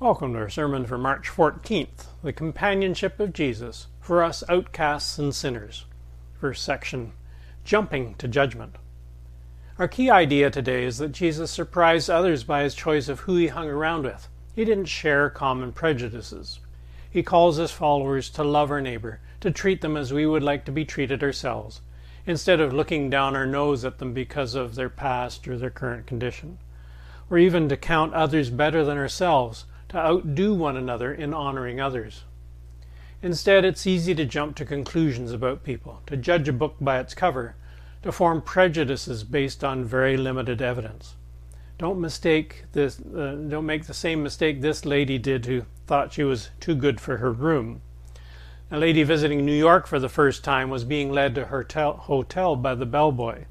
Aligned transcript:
Welcome 0.00 0.32
to 0.32 0.38
our 0.38 0.48
sermon 0.48 0.86
for 0.86 0.96
March 0.96 1.28
14th, 1.28 2.06
The 2.22 2.32
Companionship 2.32 3.20
of 3.20 3.34
Jesus 3.34 3.86
for 4.00 4.24
Us 4.24 4.42
Outcasts 4.48 5.18
and 5.18 5.34
Sinners. 5.34 5.84
First 6.40 6.64
section, 6.64 7.12
Jumping 7.64 8.14
to 8.14 8.26
Judgment. 8.26 8.76
Our 9.78 9.88
key 9.88 10.08
idea 10.08 10.48
today 10.48 10.84
is 10.84 10.96
that 10.96 11.12
Jesus 11.12 11.50
surprised 11.50 12.08
others 12.08 12.44
by 12.44 12.62
his 12.62 12.74
choice 12.74 13.10
of 13.10 13.20
who 13.20 13.36
he 13.36 13.48
hung 13.48 13.68
around 13.68 14.04
with. 14.04 14.26
He 14.54 14.64
didn't 14.64 14.86
share 14.86 15.28
common 15.28 15.70
prejudices. 15.70 16.60
He 17.10 17.22
calls 17.22 17.58
his 17.58 17.70
followers 17.70 18.30
to 18.30 18.42
love 18.42 18.70
our 18.70 18.80
neighbor, 18.80 19.20
to 19.42 19.50
treat 19.50 19.82
them 19.82 19.98
as 19.98 20.14
we 20.14 20.24
would 20.24 20.42
like 20.42 20.64
to 20.64 20.72
be 20.72 20.86
treated 20.86 21.22
ourselves, 21.22 21.82
instead 22.24 22.58
of 22.58 22.72
looking 22.72 23.10
down 23.10 23.36
our 23.36 23.44
nose 23.44 23.84
at 23.84 23.98
them 23.98 24.14
because 24.14 24.54
of 24.54 24.76
their 24.76 24.88
past 24.88 25.46
or 25.46 25.58
their 25.58 25.68
current 25.68 26.06
condition, 26.06 26.56
or 27.28 27.36
even 27.36 27.68
to 27.68 27.76
count 27.76 28.14
others 28.14 28.48
better 28.48 28.82
than 28.82 28.96
ourselves 28.96 29.66
to 29.90 29.98
outdo 29.98 30.54
one 30.54 30.76
another 30.76 31.12
in 31.12 31.34
honoring 31.34 31.80
others. 31.80 32.24
Instead, 33.22 33.64
it's 33.64 33.86
easy 33.86 34.14
to 34.14 34.24
jump 34.24 34.56
to 34.56 34.64
conclusions 34.64 35.32
about 35.32 35.62
people, 35.62 36.00
to 36.06 36.16
judge 36.16 36.48
a 36.48 36.52
book 36.52 36.76
by 36.80 36.98
its 36.98 37.14
cover, 37.14 37.54
to 38.02 38.10
form 38.10 38.40
prejudices 38.40 39.24
based 39.24 39.62
on 39.62 39.84
very 39.84 40.16
limited 40.16 40.62
evidence. 40.62 41.16
Don't 41.76 42.00
mistake 42.00 42.64
this. 42.72 43.00
Uh, 43.00 43.36
don't 43.48 43.66
make 43.66 43.86
the 43.86 43.94
same 43.94 44.22
mistake 44.22 44.60
this 44.60 44.84
lady 44.84 45.18
did, 45.18 45.46
who 45.46 45.64
thought 45.86 46.12
she 46.12 46.22
was 46.22 46.50
too 46.60 46.74
good 46.74 47.00
for 47.00 47.18
her 47.18 47.32
room. 47.32 47.82
A 48.70 48.78
lady 48.78 49.02
visiting 49.02 49.44
New 49.44 49.56
York 49.56 49.86
for 49.86 49.98
the 49.98 50.08
first 50.08 50.44
time 50.44 50.70
was 50.70 50.84
being 50.84 51.10
led 51.10 51.34
to 51.34 51.46
her 51.46 51.64
tel- 51.64 51.96
hotel 51.96 52.54
by 52.54 52.74
the 52.74 52.86
bellboy. 52.86 53.44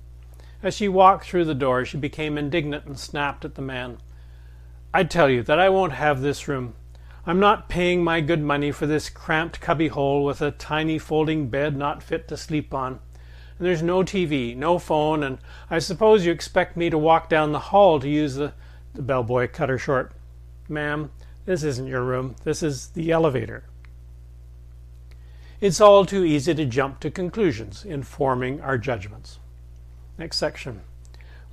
As 0.63 0.75
she 0.75 0.87
walked 0.87 1.25
through 1.25 1.45
the 1.45 1.53
door, 1.55 1.85
she 1.85 1.97
became 1.97 2.37
indignant 2.37 2.85
and 2.85 2.97
snapped 2.97 3.45
at 3.45 3.55
the 3.55 3.61
man. 3.61 3.97
I 4.93 5.03
tell 5.03 5.29
you 5.29 5.43
that 5.43 5.59
I 5.59 5.69
won't 5.69 5.93
have 5.93 6.21
this 6.21 6.47
room. 6.47 6.75
I'm 7.25 7.39
not 7.39 7.69
paying 7.69 8.03
my 8.03 8.21
good 8.21 8.41
money 8.41 8.71
for 8.71 8.87
this 8.87 9.09
cramped 9.09 9.61
cubbyhole 9.61 10.25
with 10.25 10.41
a 10.41 10.51
tiny 10.51 10.97
folding 10.97 11.47
bed 11.49 11.75
not 11.75 12.01
fit 12.01 12.27
to 12.29 12.37
sleep 12.37 12.73
on. 12.73 12.99
And 13.57 13.67
there's 13.67 13.83
no 13.83 14.03
TV, 14.03 14.55
no 14.55 14.79
phone, 14.79 15.21
and 15.21 15.37
I 15.69 15.79
suppose 15.79 16.25
you 16.25 16.31
expect 16.31 16.75
me 16.75 16.89
to 16.89 16.97
walk 16.97 17.29
down 17.29 17.51
the 17.51 17.59
hall 17.59 17.99
to 17.99 18.09
use 18.09 18.35
the. 18.35 18.53
The 18.93 19.01
bellboy 19.03 19.49
cut 19.51 19.69
her 19.69 19.77
short. 19.77 20.11
Ma'am, 20.67 21.11
this 21.45 21.63
isn't 21.63 21.87
your 21.87 22.03
room. 22.03 22.35
This 22.43 22.63
is 22.63 22.87
the 22.89 23.11
elevator. 23.11 23.63
It's 25.61 25.81
all 25.81 26.05
too 26.05 26.23
easy 26.23 26.55
to 26.55 26.65
jump 26.65 26.99
to 27.01 27.11
conclusions 27.11 27.85
in 27.85 28.03
forming 28.03 28.61
our 28.61 28.77
judgments. 28.77 29.39
Next 30.17 30.37
section. 30.37 30.81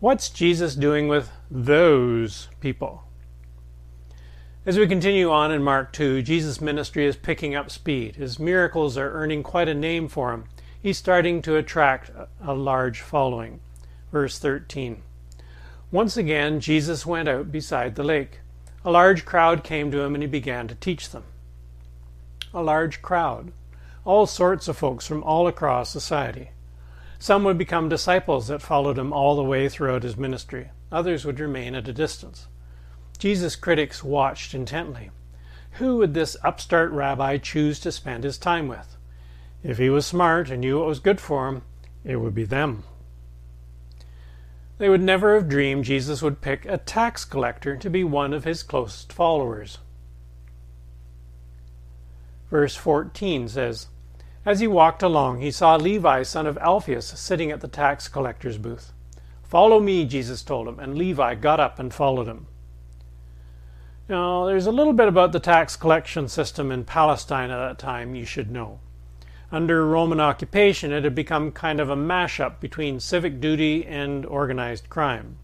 What's 0.00 0.28
Jesus 0.28 0.74
doing 0.74 1.08
with 1.08 1.30
those 1.50 2.48
people? 2.60 3.05
As 4.66 4.76
we 4.76 4.88
continue 4.88 5.30
on 5.30 5.52
in 5.52 5.62
Mark 5.62 5.92
2, 5.92 6.22
Jesus' 6.22 6.60
ministry 6.60 7.06
is 7.06 7.14
picking 7.14 7.54
up 7.54 7.70
speed. 7.70 8.16
His 8.16 8.40
miracles 8.40 8.98
are 8.98 9.12
earning 9.12 9.44
quite 9.44 9.68
a 9.68 9.74
name 9.74 10.08
for 10.08 10.32
him. 10.32 10.46
He's 10.82 10.98
starting 10.98 11.40
to 11.42 11.54
attract 11.54 12.10
a 12.44 12.52
large 12.52 13.00
following. 13.00 13.60
Verse 14.10 14.40
13. 14.40 15.02
Once 15.92 16.16
again, 16.16 16.58
Jesus 16.58 17.06
went 17.06 17.28
out 17.28 17.52
beside 17.52 17.94
the 17.94 18.02
lake. 18.02 18.40
A 18.84 18.90
large 18.90 19.24
crowd 19.24 19.62
came 19.62 19.92
to 19.92 20.00
him 20.00 20.16
and 20.16 20.22
he 20.24 20.28
began 20.28 20.66
to 20.66 20.74
teach 20.74 21.10
them. 21.10 21.22
A 22.52 22.60
large 22.60 23.00
crowd. 23.00 23.52
All 24.04 24.26
sorts 24.26 24.66
of 24.66 24.76
folks 24.76 25.06
from 25.06 25.22
all 25.22 25.46
across 25.46 25.90
society. 25.90 26.50
Some 27.20 27.44
would 27.44 27.56
become 27.56 27.88
disciples 27.88 28.48
that 28.48 28.62
followed 28.62 28.98
him 28.98 29.12
all 29.12 29.36
the 29.36 29.44
way 29.44 29.68
throughout 29.68 30.02
his 30.02 30.16
ministry. 30.16 30.70
Others 30.90 31.24
would 31.24 31.38
remain 31.38 31.76
at 31.76 31.86
a 31.86 31.92
distance. 31.92 32.48
Jesus' 33.16 33.56
critics 33.56 34.04
watched 34.04 34.54
intently. 34.54 35.10
Who 35.72 35.96
would 35.98 36.14
this 36.14 36.36
upstart 36.42 36.90
rabbi 36.90 37.38
choose 37.38 37.78
to 37.80 37.92
spend 37.92 38.24
his 38.24 38.38
time 38.38 38.68
with? 38.68 38.96
If 39.62 39.78
he 39.78 39.90
was 39.90 40.06
smart 40.06 40.50
and 40.50 40.60
knew 40.60 40.78
what 40.78 40.88
was 40.88 41.00
good 41.00 41.20
for 41.20 41.48
him, 41.48 41.62
it 42.04 42.16
would 42.16 42.34
be 42.34 42.44
them. 42.44 42.84
They 44.78 44.88
would 44.88 45.02
never 45.02 45.34
have 45.34 45.48
dreamed 45.48 45.84
Jesus 45.84 46.22
would 46.22 46.40
pick 46.40 46.66
a 46.66 46.78
tax 46.78 47.24
collector 47.24 47.76
to 47.76 47.90
be 47.90 48.04
one 48.04 48.32
of 48.32 48.44
his 48.44 48.62
closest 48.62 49.12
followers. 49.12 49.78
Verse 52.50 52.76
14 52.76 53.48
says, 53.48 53.88
As 54.44 54.60
he 54.60 54.66
walked 54.66 55.02
along, 55.02 55.40
he 55.40 55.50
saw 55.50 55.76
Levi, 55.76 56.22
son 56.22 56.46
of 56.46 56.58
Alphaeus, 56.58 57.18
sitting 57.18 57.50
at 57.50 57.60
the 57.60 57.68
tax 57.68 58.06
collector's 58.06 58.58
booth. 58.58 58.92
Follow 59.42 59.80
me, 59.80 60.04
Jesus 60.04 60.42
told 60.42 60.68
him, 60.68 60.78
and 60.78 60.96
Levi 60.96 61.34
got 61.36 61.58
up 61.58 61.78
and 61.78 61.92
followed 61.92 62.28
him. 62.28 62.46
Now, 64.08 64.46
there's 64.46 64.66
a 64.66 64.72
little 64.72 64.92
bit 64.92 65.08
about 65.08 65.32
the 65.32 65.40
tax 65.40 65.74
collection 65.74 66.28
system 66.28 66.70
in 66.70 66.84
Palestine 66.84 67.50
at 67.50 67.56
that 67.56 67.78
time 67.78 68.14
you 68.14 68.24
should 68.24 68.52
know. 68.52 68.78
Under 69.50 69.84
Roman 69.84 70.20
occupation, 70.20 70.92
it 70.92 71.02
had 71.02 71.14
become 71.14 71.50
kind 71.50 71.80
of 71.80 71.90
a 71.90 71.96
mashup 71.96 72.60
between 72.60 73.00
civic 73.00 73.40
duty 73.40 73.84
and 73.84 74.24
organized 74.24 74.88
crime. 74.88 75.38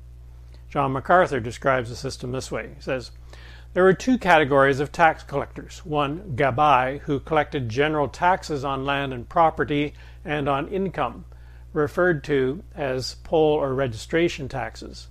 John 0.69 0.93
MacArthur 0.93 1.41
describes 1.41 1.91
the 1.91 1.97
system 1.97 2.31
this 2.31 2.53
way. 2.53 2.71
He 2.77 2.81
says, 2.81 3.11
There 3.75 3.83
were 3.83 3.95
two 3.95 4.17
categories 4.17 4.79
of 4.79 4.93
tax 4.93 5.25
collectors. 5.25 5.85
One, 5.85 6.37
Gabai, 6.37 7.01
who 7.01 7.19
collected 7.19 7.69
general 7.69 8.07
taxes 8.07 8.65
on 8.65 8.85
land 8.85 9.13
and 9.13 9.29
property 9.29 9.93
and 10.25 10.49
on 10.49 10.69
income, 10.69 11.25
referred 11.73 12.23
to 12.25 12.63
as 12.77 13.17
poll 13.25 13.55
or 13.55 13.75
registration 13.75 14.49
taxes. 14.49 15.09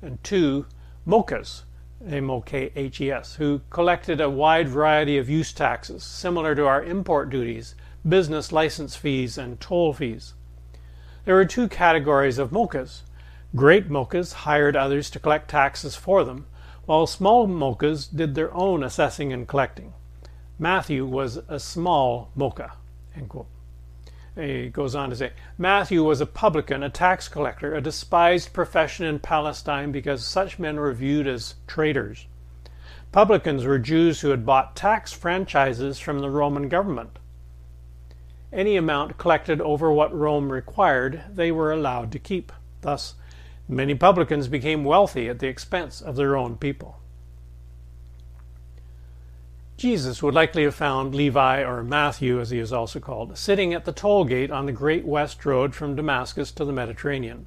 And 0.00 0.22
two, 0.22 0.66
Mokhes, 1.06 1.62
M-O-K-H-E-S, 2.08 3.34
who 3.36 3.60
collected 3.70 4.20
a 4.20 4.30
wide 4.30 4.68
variety 4.68 5.18
of 5.18 5.28
use 5.28 5.52
taxes, 5.52 6.02
similar 6.02 6.54
to 6.54 6.66
our 6.66 6.82
import 6.82 7.30
duties, 7.30 7.74
business 8.06 8.52
license 8.52 8.96
fees, 8.96 9.38
and 9.38 9.60
toll 9.60 9.92
fees. 9.92 10.34
There 11.24 11.34
were 11.34 11.44
two 11.44 11.68
categories 11.68 12.38
of 12.38 12.50
mokhes. 12.50 13.02
Great 13.56 13.88
mokhes 13.88 14.32
hired 14.32 14.76
others 14.76 15.08
to 15.10 15.18
collect 15.18 15.48
taxes 15.48 15.96
for 15.96 16.24
them, 16.24 16.46
while 16.86 17.06
small 17.06 17.46
mokhes 17.46 18.06
did 18.14 18.34
their 18.34 18.52
own 18.54 18.82
assessing 18.82 19.32
and 19.32 19.48
collecting. 19.48 19.94
Matthew 20.58 21.06
was 21.06 21.38
a 21.48 21.58
small 21.58 22.30
moka. 22.36 22.72
He 24.36 24.68
goes 24.68 24.96
on 24.96 25.10
to 25.10 25.16
say 25.16 25.32
Matthew 25.56 26.02
was 26.02 26.20
a 26.20 26.26
publican, 26.26 26.82
a 26.82 26.90
tax 26.90 27.28
collector, 27.28 27.74
a 27.74 27.80
despised 27.80 28.52
profession 28.52 29.06
in 29.06 29.20
Palestine 29.20 29.92
because 29.92 30.26
such 30.26 30.58
men 30.58 30.76
were 30.76 30.92
viewed 30.92 31.28
as 31.28 31.54
traitors. 31.68 32.26
Publicans 33.12 33.64
were 33.64 33.78
Jews 33.78 34.20
who 34.20 34.30
had 34.30 34.44
bought 34.44 34.74
tax 34.74 35.12
franchises 35.12 36.00
from 36.00 36.18
the 36.18 36.30
Roman 36.30 36.68
government. 36.68 37.20
Any 38.52 38.76
amount 38.76 39.18
collected 39.18 39.60
over 39.60 39.92
what 39.92 40.12
Rome 40.12 40.50
required, 40.50 41.22
they 41.32 41.52
were 41.52 41.70
allowed 41.70 42.10
to 42.12 42.18
keep. 42.18 42.52
Thus, 42.80 43.14
many 43.68 43.94
publicans 43.94 44.48
became 44.48 44.82
wealthy 44.82 45.28
at 45.28 45.38
the 45.38 45.46
expense 45.46 46.00
of 46.00 46.16
their 46.16 46.36
own 46.36 46.56
people. 46.56 47.00
Jesus 49.76 50.22
would 50.22 50.34
likely 50.34 50.62
have 50.62 50.74
found 50.74 51.14
Levi, 51.14 51.62
or 51.62 51.82
Matthew 51.82 52.40
as 52.40 52.50
he 52.50 52.58
is 52.60 52.72
also 52.72 53.00
called, 53.00 53.36
sitting 53.36 53.74
at 53.74 53.84
the 53.84 53.92
toll 53.92 54.24
gate 54.24 54.50
on 54.50 54.66
the 54.66 54.72
Great 54.72 55.04
West 55.04 55.44
Road 55.44 55.74
from 55.74 55.96
Damascus 55.96 56.52
to 56.52 56.64
the 56.64 56.72
Mediterranean. 56.72 57.46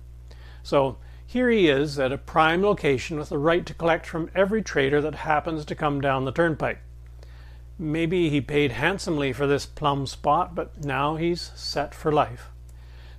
So 0.62 0.98
here 1.26 1.50
he 1.50 1.70
is 1.70 1.98
at 1.98 2.12
a 2.12 2.18
prime 2.18 2.62
location 2.62 3.18
with 3.18 3.30
the 3.30 3.38
right 3.38 3.66
to 3.66 3.74
collect 3.74 4.06
from 4.06 4.30
every 4.36 4.62
trader 4.62 5.02
that 5.02 5.16
happens 5.16 5.64
to 5.66 5.76
come 5.76 6.02
down 6.02 6.26
the 6.26 6.32
turnpike. 6.32 6.80
Maybe 7.80 8.30
he 8.30 8.42
paid 8.42 8.74
handsomely 8.74 9.32
for 9.32 9.48
this 9.48 9.66
plum 9.66 10.08
spot, 10.08 10.54
but 10.54 10.84
now 10.84 11.16
he's 11.16 11.52
set 11.56 11.96
for 11.96 12.12
life. 12.12 12.50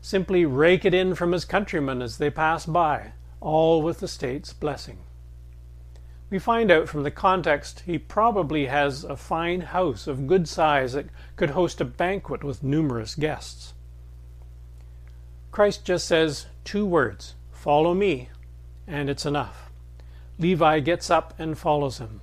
Simply 0.02 0.44
rake 0.44 0.84
it 0.84 0.94
in 0.94 1.14
from 1.14 1.32
his 1.32 1.44
countrymen 1.44 2.02
as 2.02 2.18
they 2.18 2.30
pass 2.30 2.66
by, 2.66 3.12
all 3.40 3.80
with 3.80 4.00
the 4.00 4.08
state's 4.08 4.52
blessing. 4.52 4.98
We 6.30 6.38
find 6.38 6.70
out 6.70 6.88
from 6.88 7.04
the 7.04 7.10
context 7.10 7.84
he 7.86 7.96
probably 7.96 8.66
has 8.66 9.02
a 9.02 9.16
fine 9.16 9.62
house 9.62 10.06
of 10.06 10.26
good 10.26 10.46
size 10.46 10.92
that 10.92 11.06
could 11.36 11.50
host 11.50 11.80
a 11.80 11.86
banquet 11.86 12.44
with 12.44 12.62
numerous 12.62 13.14
guests. 13.14 13.72
Christ 15.50 15.86
just 15.86 16.06
says 16.06 16.46
two 16.64 16.84
words 16.84 17.34
follow 17.50 17.94
me, 17.94 18.28
and 18.86 19.08
it's 19.08 19.26
enough. 19.26 19.70
Levi 20.38 20.80
gets 20.80 21.10
up 21.10 21.34
and 21.38 21.58
follows 21.58 21.98
him. 21.98 22.20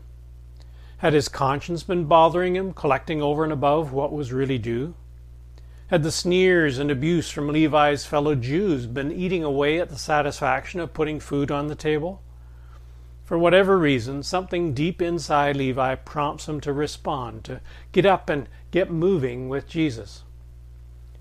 Had 1.00 1.13
his 1.13 1.28
conscience 1.28 1.84
been 1.84 2.06
bothering 2.06 2.56
him, 2.56 2.74
collecting 2.74 3.22
over 3.22 3.44
and 3.44 3.51
above 3.51 3.92
what 3.92 4.13
was 4.13 4.31
really 4.31 4.58
due? 4.58 4.94
Had 5.88 6.04
the 6.04 6.12
sneers 6.12 6.80
and 6.80 6.90
abuse 6.90 7.30
from 7.30 7.50
Levi's 7.50 8.06
fellow 8.06 8.36
Jews 8.36 8.86
been 8.86 9.12
eating 9.12 9.44
away 9.44 9.80
at 9.80 9.90
the 9.90 9.98
satisfaction 9.98 10.80
of 10.80 10.94
putting 10.94 11.19
food 11.19 11.51
on 11.51 11.68
the 11.68 11.75
table? 11.75 12.22
For 13.25 13.39
whatever 13.39 13.80
reason, 13.80 14.22
something 14.22 14.75
deep 14.75 15.01
inside 15.01 15.57
Levi 15.57 15.95
prompts 15.95 16.48
him 16.48 16.62
to 16.62 16.72
respond, 16.72 17.44
to 17.45 17.60
get 17.92 18.06
up 18.06 18.30
and 18.30 18.48
get 18.69 18.92
moving 18.92 19.50
with 19.50 19.68
Jesus. 19.68 20.24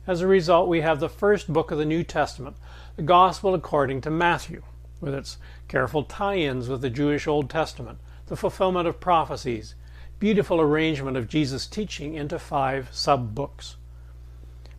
As 0.06 0.20
a 0.20 0.26
result, 0.26 0.68
we 0.68 0.82
have 0.82 1.00
the 1.00 1.08
first 1.08 1.50
book 1.50 1.70
of 1.70 1.78
the 1.78 1.86
New 1.86 2.04
Testament, 2.04 2.56
the 2.96 3.02
Gospel 3.02 3.54
according 3.54 4.02
to 4.02 4.10
Matthew, 4.10 4.62
with 5.00 5.14
its 5.14 5.38
careful 5.66 6.04
tie 6.04 6.36
ins 6.36 6.68
with 6.68 6.82
the 6.82 6.90
Jewish 6.90 7.26
Old 7.26 7.48
Testament, 7.48 7.98
the 8.26 8.36
fulfillment 8.36 8.86
of 8.86 9.00
prophecies, 9.00 9.74
beautiful 10.18 10.60
arrangement 10.60 11.16
of 11.16 11.26
Jesus' 11.26 11.66
teaching 11.66 12.12
into 12.12 12.38
five 12.38 12.88
sub 12.92 13.34
books. 13.34 13.76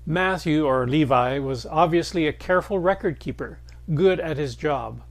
Matthew, 0.05 0.63
or 0.63 0.87
Levi, 0.87 1.39
was 1.39 1.65
obviously 1.65 2.27
a 2.27 2.33
careful 2.33 2.77
record 2.77 3.19
keeper, 3.19 3.57
good 3.95 4.19
at 4.19 4.37
his 4.37 4.55
job, 4.55 5.01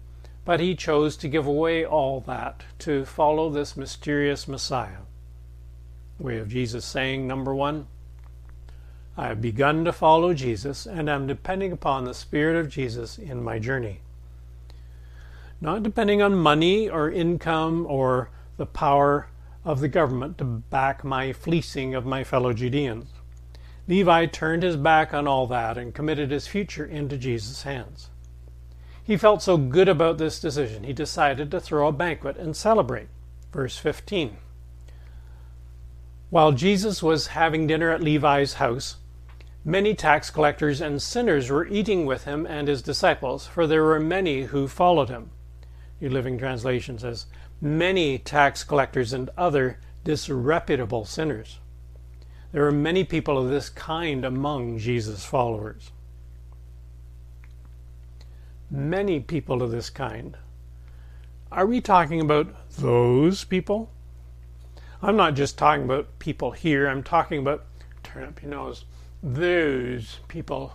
but 0.44 0.61
he 0.61 0.75
chose 0.75 1.17
to 1.17 1.29
give 1.29 1.46
away 1.46 1.85
all 1.85 2.20
that 2.20 2.64
to 2.79 3.05
follow 3.05 3.49
this 3.49 3.76
mysterious 3.76 4.46
Messiah. 4.46 4.99
We 6.19 6.37
have 6.37 6.49
Jesus 6.49 6.85
saying, 6.85 7.26
number 7.26 7.55
one, 7.55 7.87
I 9.17 9.29
have 9.29 9.41
begun 9.41 9.85
to 9.85 9.93
follow 9.93 10.35
Jesus 10.35 10.87
and 10.87 11.08
am 11.08 11.26
depending 11.26 11.73
upon 11.73 12.05
the 12.05 12.14
Spirit 12.14 12.56
of 12.56 12.69
Jesus 12.69 13.17
in 13.17 13.43
my 13.43 13.58
journey. 13.58 14.00
Not 15.61 15.82
depending 15.82 16.20
on 16.20 16.35
money 16.35 16.90
or 16.90 17.11
income 17.11 17.87
or 17.88 18.31
the 18.56 18.67
power 18.67 19.29
of 19.64 19.81
the 19.81 19.88
government 19.88 20.38
to 20.38 20.44
back 20.44 21.05
my 21.05 21.32
fleecing 21.32 21.94
of 21.94 22.05
my 22.05 22.23
fellow 22.23 22.52
Judeans. 22.52 23.08
Levi 23.87 24.26
turned 24.26 24.62
his 24.62 24.76
back 24.76 25.14
on 25.14 25.26
all 25.26 25.47
that 25.47 25.79
and 25.79 25.94
committed 25.94 26.31
his 26.31 26.47
future 26.47 26.85
into 26.85 27.17
Jesus' 27.17 27.62
hands. 27.62 28.11
He 29.04 29.18
felt 29.18 29.42
so 29.42 29.58
good 29.58 29.88
about 29.88 30.16
this 30.16 30.40
decision, 30.40 30.84
he 30.84 30.94
decided 30.94 31.50
to 31.50 31.60
throw 31.60 31.88
a 31.88 31.92
banquet 31.92 32.38
and 32.38 32.56
celebrate. 32.56 33.08
Verse 33.52 33.76
15. 33.76 34.38
While 36.30 36.52
Jesus 36.52 37.02
was 37.02 37.28
having 37.28 37.66
dinner 37.66 37.90
at 37.90 38.02
Levi's 38.02 38.54
house, 38.54 38.96
many 39.62 39.94
tax 39.94 40.30
collectors 40.30 40.80
and 40.80 41.00
sinners 41.02 41.50
were 41.50 41.68
eating 41.68 42.06
with 42.06 42.24
him 42.24 42.46
and 42.46 42.66
his 42.66 42.80
disciples, 42.80 43.46
for 43.46 43.66
there 43.66 43.84
were 43.84 44.00
many 44.00 44.44
who 44.44 44.66
followed 44.66 45.10
him. 45.10 45.30
New 46.00 46.08
Living 46.08 46.38
Translation 46.38 46.98
says, 46.98 47.26
many 47.60 48.18
tax 48.18 48.64
collectors 48.64 49.12
and 49.12 49.30
other 49.36 49.78
disreputable 50.02 51.04
sinners. 51.04 51.58
There 52.52 52.66
are 52.66 52.72
many 52.72 53.04
people 53.04 53.38
of 53.38 53.50
this 53.50 53.68
kind 53.68 54.24
among 54.24 54.78
Jesus' 54.78 55.24
followers. 55.24 55.92
Many 58.75 59.21
people 59.21 59.62
of 59.62 59.71
this 59.71 59.88
kind. 59.88 60.37
Are 61.53 61.65
we 61.65 61.81
talking 61.81 62.21
about 62.21 62.49
those 62.71 63.44
people? 63.44 63.93
I'm 65.00 65.15
not 65.15 65.35
just 65.35 65.56
talking 65.56 65.85
about 65.85 66.19
people 66.19 66.50
here, 66.50 66.88
I'm 66.88 67.05
talking 67.05 67.38
about, 67.38 67.67
turn 68.03 68.25
up 68.25 68.43
your 68.43 68.50
nose, 68.50 68.85
those 69.23 70.19
people. 70.26 70.73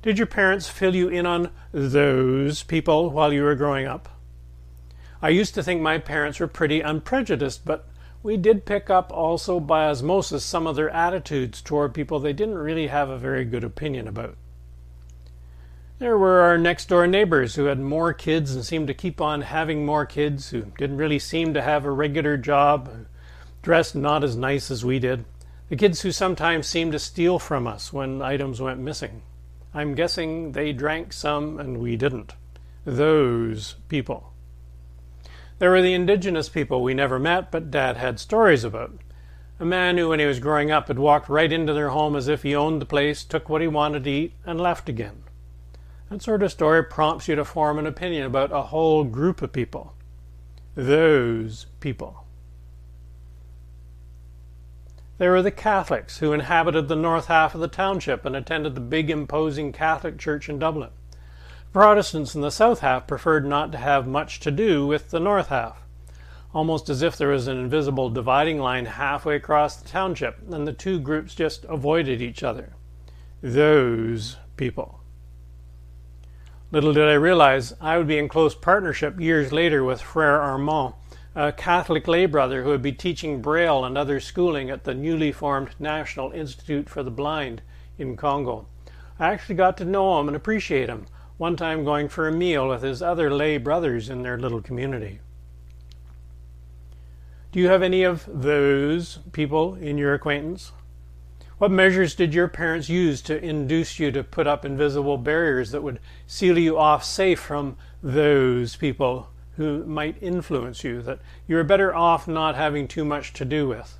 Did 0.00 0.16
your 0.16 0.26
parents 0.26 0.70
fill 0.70 0.94
you 0.94 1.08
in 1.08 1.26
on 1.26 1.50
those 1.70 2.62
people 2.62 3.10
while 3.10 3.30
you 3.30 3.42
were 3.42 3.56
growing 3.56 3.86
up? 3.86 4.08
I 5.20 5.28
used 5.28 5.54
to 5.56 5.62
think 5.62 5.82
my 5.82 5.98
parents 5.98 6.40
were 6.40 6.46
pretty 6.46 6.80
unprejudiced, 6.80 7.66
but 7.66 7.90
we 8.22 8.38
did 8.38 8.64
pick 8.64 8.88
up 8.88 9.12
also 9.12 9.60
by 9.60 9.84
osmosis 9.84 10.46
some 10.46 10.66
of 10.66 10.76
their 10.76 10.88
attitudes 10.88 11.60
toward 11.60 11.92
people 11.92 12.20
they 12.20 12.32
didn't 12.32 12.56
really 12.56 12.86
have 12.86 13.10
a 13.10 13.18
very 13.18 13.44
good 13.44 13.64
opinion 13.64 14.08
about. 14.08 14.34
There 16.02 16.18
were 16.18 16.40
our 16.40 16.58
next 16.58 16.88
door 16.88 17.06
neighbors 17.06 17.54
who 17.54 17.66
had 17.66 17.78
more 17.78 18.12
kids 18.12 18.56
and 18.56 18.64
seemed 18.64 18.88
to 18.88 18.92
keep 18.92 19.20
on 19.20 19.42
having 19.42 19.86
more 19.86 20.04
kids, 20.04 20.50
who 20.50 20.62
didn't 20.76 20.96
really 20.96 21.20
seem 21.20 21.54
to 21.54 21.62
have 21.62 21.84
a 21.84 21.92
regular 21.92 22.36
job, 22.36 23.06
dressed 23.62 23.94
not 23.94 24.24
as 24.24 24.34
nice 24.36 24.68
as 24.68 24.84
we 24.84 24.98
did. 24.98 25.24
The 25.68 25.76
kids 25.76 26.00
who 26.00 26.10
sometimes 26.10 26.66
seemed 26.66 26.90
to 26.90 26.98
steal 26.98 27.38
from 27.38 27.68
us 27.68 27.92
when 27.92 28.20
items 28.20 28.60
went 28.60 28.80
missing. 28.80 29.22
I'm 29.72 29.94
guessing 29.94 30.50
they 30.50 30.72
drank 30.72 31.12
some 31.12 31.60
and 31.60 31.78
we 31.78 31.96
didn't. 31.96 32.32
Those 32.84 33.76
people. 33.86 34.32
There 35.60 35.70
were 35.70 35.82
the 35.82 35.94
indigenous 35.94 36.48
people 36.48 36.82
we 36.82 36.94
never 36.94 37.20
met, 37.20 37.52
but 37.52 37.70
Dad 37.70 37.96
had 37.96 38.18
stories 38.18 38.64
about. 38.64 38.90
A 39.60 39.64
man 39.64 39.98
who, 39.98 40.08
when 40.08 40.18
he 40.18 40.26
was 40.26 40.40
growing 40.40 40.72
up, 40.72 40.88
had 40.88 40.98
walked 40.98 41.28
right 41.28 41.52
into 41.52 41.72
their 41.72 41.90
home 41.90 42.16
as 42.16 42.26
if 42.26 42.42
he 42.42 42.56
owned 42.56 42.82
the 42.82 42.86
place, 42.86 43.22
took 43.22 43.48
what 43.48 43.62
he 43.62 43.68
wanted 43.68 44.02
to 44.02 44.10
eat, 44.10 44.32
and 44.44 44.60
left 44.60 44.88
again. 44.88 45.22
That 46.12 46.20
sort 46.20 46.42
of 46.42 46.52
story 46.52 46.84
prompts 46.84 47.26
you 47.26 47.36
to 47.36 47.44
form 47.46 47.78
an 47.78 47.86
opinion 47.86 48.26
about 48.26 48.52
a 48.52 48.64
whole 48.64 49.02
group 49.02 49.40
of 49.40 49.50
people. 49.50 49.94
Those 50.74 51.64
people. 51.80 52.26
There 55.16 55.30
were 55.30 55.40
the 55.40 55.50
Catholics 55.50 56.18
who 56.18 56.34
inhabited 56.34 56.88
the 56.88 56.96
north 56.96 57.28
half 57.28 57.54
of 57.54 57.62
the 57.62 57.66
township 57.66 58.26
and 58.26 58.36
attended 58.36 58.74
the 58.74 58.80
big 58.82 59.08
imposing 59.08 59.72
Catholic 59.72 60.18
church 60.18 60.50
in 60.50 60.58
Dublin. 60.58 60.90
Protestants 61.72 62.34
in 62.34 62.42
the 62.42 62.50
south 62.50 62.80
half 62.80 63.06
preferred 63.06 63.46
not 63.46 63.72
to 63.72 63.78
have 63.78 64.06
much 64.06 64.38
to 64.40 64.50
do 64.50 64.86
with 64.86 65.12
the 65.12 65.20
north 65.20 65.48
half, 65.48 65.80
almost 66.52 66.90
as 66.90 67.00
if 67.00 67.16
there 67.16 67.28
was 67.28 67.46
an 67.46 67.56
invisible 67.56 68.10
dividing 68.10 68.58
line 68.58 68.84
halfway 68.84 69.36
across 69.36 69.76
the 69.76 69.88
township, 69.88 70.36
and 70.52 70.68
the 70.68 70.74
two 70.74 71.00
groups 71.00 71.34
just 71.34 71.64
avoided 71.70 72.20
each 72.20 72.42
other. 72.42 72.74
Those 73.40 74.36
people. 74.58 75.01
Little 76.72 76.94
did 76.94 77.06
I 77.06 77.12
realize 77.12 77.74
I 77.82 77.98
would 77.98 78.06
be 78.06 78.16
in 78.16 78.30
close 78.30 78.54
partnership 78.54 79.20
years 79.20 79.52
later 79.52 79.84
with 79.84 80.00
Frere 80.00 80.40
Armand, 80.40 80.94
a 81.34 81.52
Catholic 81.52 82.08
lay 82.08 82.24
brother 82.24 82.62
who 82.62 82.70
would 82.70 82.80
be 82.80 82.92
teaching 82.92 83.42
Braille 83.42 83.84
and 83.84 83.98
other 83.98 84.20
schooling 84.20 84.70
at 84.70 84.84
the 84.84 84.94
newly 84.94 85.32
formed 85.32 85.74
National 85.78 86.32
Institute 86.32 86.88
for 86.88 87.02
the 87.02 87.10
Blind 87.10 87.60
in 87.98 88.16
Congo. 88.16 88.68
I 89.18 89.34
actually 89.34 89.56
got 89.56 89.76
to 89.76 89.84
know 89.84 90.18
him 90.18 90.28
and 90.28 90.36
appreciate 90.36 90.88
him 90.88 91.04
one 91.36 91.56
time 91.56 91.84
going 91.84 92.08
for 92.08 92.26
a 92.26 92.32
meal 92.32 92.66
with 92.66 92.80
his 92.80 93.02
other 93.02 93.30
lay 93.30 93.58
brothers 93.58 94.08
in 94.08 94.22
their 94.22 94.38
little 94.38 94.62
community. 94.62 95.20
Do 97.52 97.60
you 97.60 97.68
have 97.68 97.82
any 97.82 98.02
of 98.02 98.24
those 98.26 99.18
people 99.32 99.74
in 99.74 99.98
your 99.98 100.14
acquaintance? 100.14 100.72
What 101.62 101.70
measures 101.70 102.16
did 102.16 102.34
your 102.34 102.48
parents 102.48 102.88
use 102.88 103.22
to 103.22 103.40
induce 103.40 104.00
you 104.00 104.10
to 104.10 104.24
put 104.24 104.48
up 104.48 104.64
invisible 104.64 105.16
barriers 105.16 105.70
that 105.70 105.84
would 105.84 106.00
seal 106.26 106.58
you 106.58 106.76
off 106.76 107.04
safe 107.04 107.38
from 107.38 107.76
those 108.02 108.74
people 108.74 109.28
who 109.56 109.84
might 109.84 110.20
influence 110.20 110.82
you, 110.82 111.02
that 111.02 111.20
you 111.46 111.56
are 111.56 111.62
better 111.62 111.94
off 111.94 112.26
not 112.26 112.56
having 112.56 112.88
too 112.88 113.04
much 113.04 113.32
to 113.34 113.44
do 113.44 113.68
with? 113.68 113.96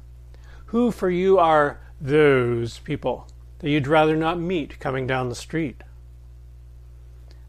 Who 0.67 0.91
for 0.91 1.09
you 1.09 1.39
are 1.39 1.79
those 2.01 2.81
people 2.81 3.29
that 3.61 3.71
you'd 3.71 3.87
rather 3.87 4.17
not 4.17 4.41
meet 4.41 4.81
coming 4.81 5.07
down 5.07 5.29
the 5.29 5.37
street? 5.37 5.85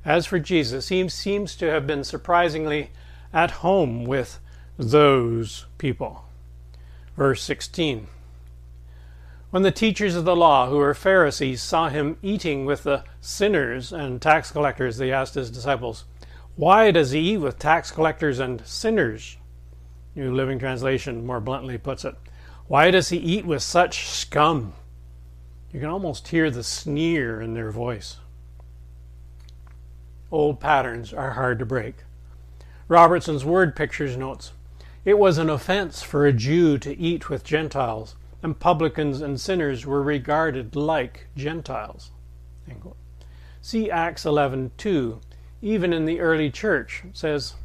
As 0.06 0.28
for 0.28 0.38
Jesus, 0.38 0.90
he 0.90 1.10
seems 1.10 1.56
to 1.56 1.72
have 1.72 1.88
been 1.88 2.04
surprisingly 2.04 2.92
at 3.34 3.50
home 3.50 4.06
with 4.06 4.40
those 4.78 5.66
people. 5.80 6.26
Verse 7.18 7.42
16 7.42 8.06
When 9.54 9.62
the 9.62 9.70
teachers 9.70 10.16
of 10.16 10.26
the 10.26 10.36
law, 10.36 10.68
who 10.68 10.78
were 10.78 10.96
Pharisees, 10.96 11.62
saw 11.62 11.88
him 11.88 12.18
eating 12.24 12.66
with 12.66 12.82
the 12.82 13.04
sinners 13.22 13.94
and 13.94 14.20
tax 14.20 14.50
collectors, 14.50 14.98
they 14.98 15.12
asked 15.12 15.36
his 15.36 15.52
disciples, 15.52 16.06
Why 16.56 16.90
does 16.90 17.12
he 17.12 17.20
eat 17.20 17.38
with 17.38 17.60
tax 17.60 17.92
collectors 17.92 18.40
and 18.40 18.66
sinners? 18.66 19.38
New 20.16 20.34
Living 20.34 20.58
Translation 20.58 21.24
more 21.24 21.40
bluntly 21.40 21.78
puts 21.78 22.04
it. 22.04 22.16
Why 22.66 22.90
does 22.90 23.10
he 23.10 23.18
eat 23.18 23.46
with 23.46 23.62
such 23.62 24.08
scum? 24.08 24.74
You 25.72 25.80
can 25.80 25.90
almost 25.90 26.30
hear 26.30 26.50
the 26.50 26.64
sneer 26.64 27.40
in 27.40 27.54
their 27.54 27.70
voice. 27.70 28.18
Old 30.32 30.60
patterns 30.60 31.14
are 31.14 31.34
hard 31.34 31.60
to 31.60 31.66
break. 31.68 31.98
Robertson's 32.88 33.46
word 33.46 33.76
pictures 33.76 34.18
notes 34.18 34.52
It 35.06 35.20
was 35.20 35.38
an 35.38 35.52
offense 35.52 36.02
for 36.02 36.26
a 36.26 36.34
Jew 36.34 36.80
to 36.80 36.98
eat 36.98 37.30
with 37.30 37.44
Gentiles, 37.44 38.16
and 38.44 38.60
publicans 38.60 39.22
and 39.22 39.42
sinners 39.42 39.86
were 39.86 40.04
regarded 40.04 40.76
like 40.76 41.28
Gentiles. 41.36 42.12
See 43.62 43.90
Acts 43.90 44.26
11:2. 44.26 45.20
Even 45.62 45.94
in 45.94 46.06
the 46.06 46.20
early 46.20 46.52
church 46.52 47.04
says, 47.14 47.56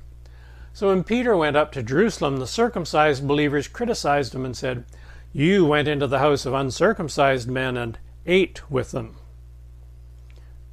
So 0.73 0.89
when 0.89 1.05
Peter 1.05 1.37
went 1.37 1.57
up 1.57 1.73
to 1.73 1.83
Jerusalem, 1.83 2.39
the 2.39 2.47
circumcised 2.47 3.27
believers 3.27 3.69
criticized 3.69 4.35
him 4.35 4.45
and 4.45 4.57
said, 4.57 4.85
You 5.33 5.67
went 5.67 5.89
into 5.89 6.07
the 6.07 6.21
house 6.21 6.47
of 6.47 6.55
uncircumcised 6.55 7.51
men 7.51 7.77
and 7.77 7.99
ate 8.25 8.71
with 8.71 8.93
them 8.93 9.17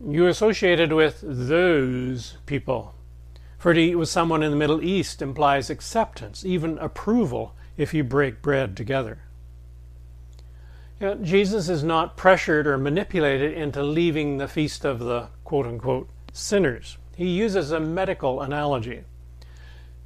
you 0.07 0.27
associated 0.27 0.91
with 0.91 1.19
those 1.23 2.37
people. 2.45 2.93
For 3.57 3.73
to 3.73 3.79
eat 3.79 3.95
with 3.95 4.09
someone 4.09 4.43
in 4.43 4.51
the 4.51 4.57
Middle 4.57 4.83
East 4.83 5.21
implies 5.21 5.69
acceptance, 5.69 6.45
even 6.45 6.77
approval, 6.79 7.55
if 7.77 7.93
you 7.93 8.03
break 8.03 8.41
bread 8.41 8.77
together. 8.77 9.19
You 10.99 11.07
know, 11.07 11.15
Jesus 11.15 11.67
is 11.67 11.83
not 11.83 12.15
pressured 12.15 12.67
or 12.67 12.77
manipulated 12.77 13.53
into 13.53 13.83
leaving 13.83 14.37
the 14.37 14.47
feast 14.47 14.85
of 14.85 14.99
the 14.99 15.27
quote 15.43 15.65
unquote 15.65 16.07
sinners. 16.31 16.97
He 17.17 17.27
uses 17.27 17.71
a 17.71 17.79
medical 17.81 18.41
analogy. 18.41 19.03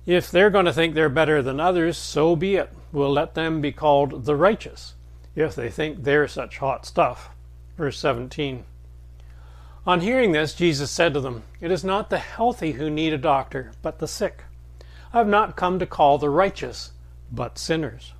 If 0.07 0.31
they're 0.31 0.49
going 0.49 0.65
to 0.65 0.73
think 0.73 0.95
they're 0.95 1.09
better 1.09 1.43
than 1.43 1.59
others, 1.59 1.95
so 1.95 2.35
be 2.35 2.55
it. 2.55 2.71
We'll 2.91 3.11
let 3.11 3.35
them 3.35 3.61
be 3.61 3.71
called 3.71 4.25
the 4.25 4.35
righteous, 4.35 4.95
if 5.35 5.53
they 5.53 5.69
think 5.69 6.03
they're 6.03 6.27
such 6.27 6.57
hot 6.57 6.87
stuff. 6.87 7.29
Verse 7.77 7.99
17. 7.99 8.63
On 9.85 10.01
hearing 10.01 10.31
this, 10.31 10.55
Jesus 10.55 10.89
said 10.89 11.13
to 11.13 11.21
them, 11.21 11.43
It 11.61 11.71
is 11.71 11.83
not 11.83 12.09
the 12.09 12.17
healthy 12.17 12.73
who 12.73 12.89
need 12.89 13.13
a 13.13 13.17
doctor, 13.17 13.71
but 13.83 13.99
the 13.99 14.07
sick. 14.07 14.43
I 15.13 15.19
have 15.19 15.27
not 15.27 15.55
come 15.55 15.77
to 15.77 15.85
call 15.85 16.17
the 16.17 16.29
righteous, 16.29 16.91
but 17.31 17.59
sinners. 17.59 18.13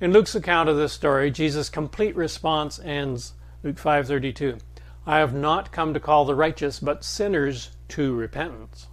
In 0.00 0.12
Luke's 0.12 0.36
account 0.36 0.68
of 0.68 0.76
this 0.76 0.92
story, 0.92 1.28
Jesus' 1.28 1.68
complete 1.68 2.14
response 2.14 2.78
ends 2.78 3.32
Luke 3.64 3.78
5:32. 3.78 4.58
I 5.04 5.18
have 5.18 5.34
not 5.34 5.72
come 5.72 5.92
to 5.92 5.98
call 5.98 6.24
the 6.24 6.36
righteous, 6.36 6.78
but 6.78 7.02
sinners 7.02 7.70
to 7.88 8.14
repentance. 8.14 8.86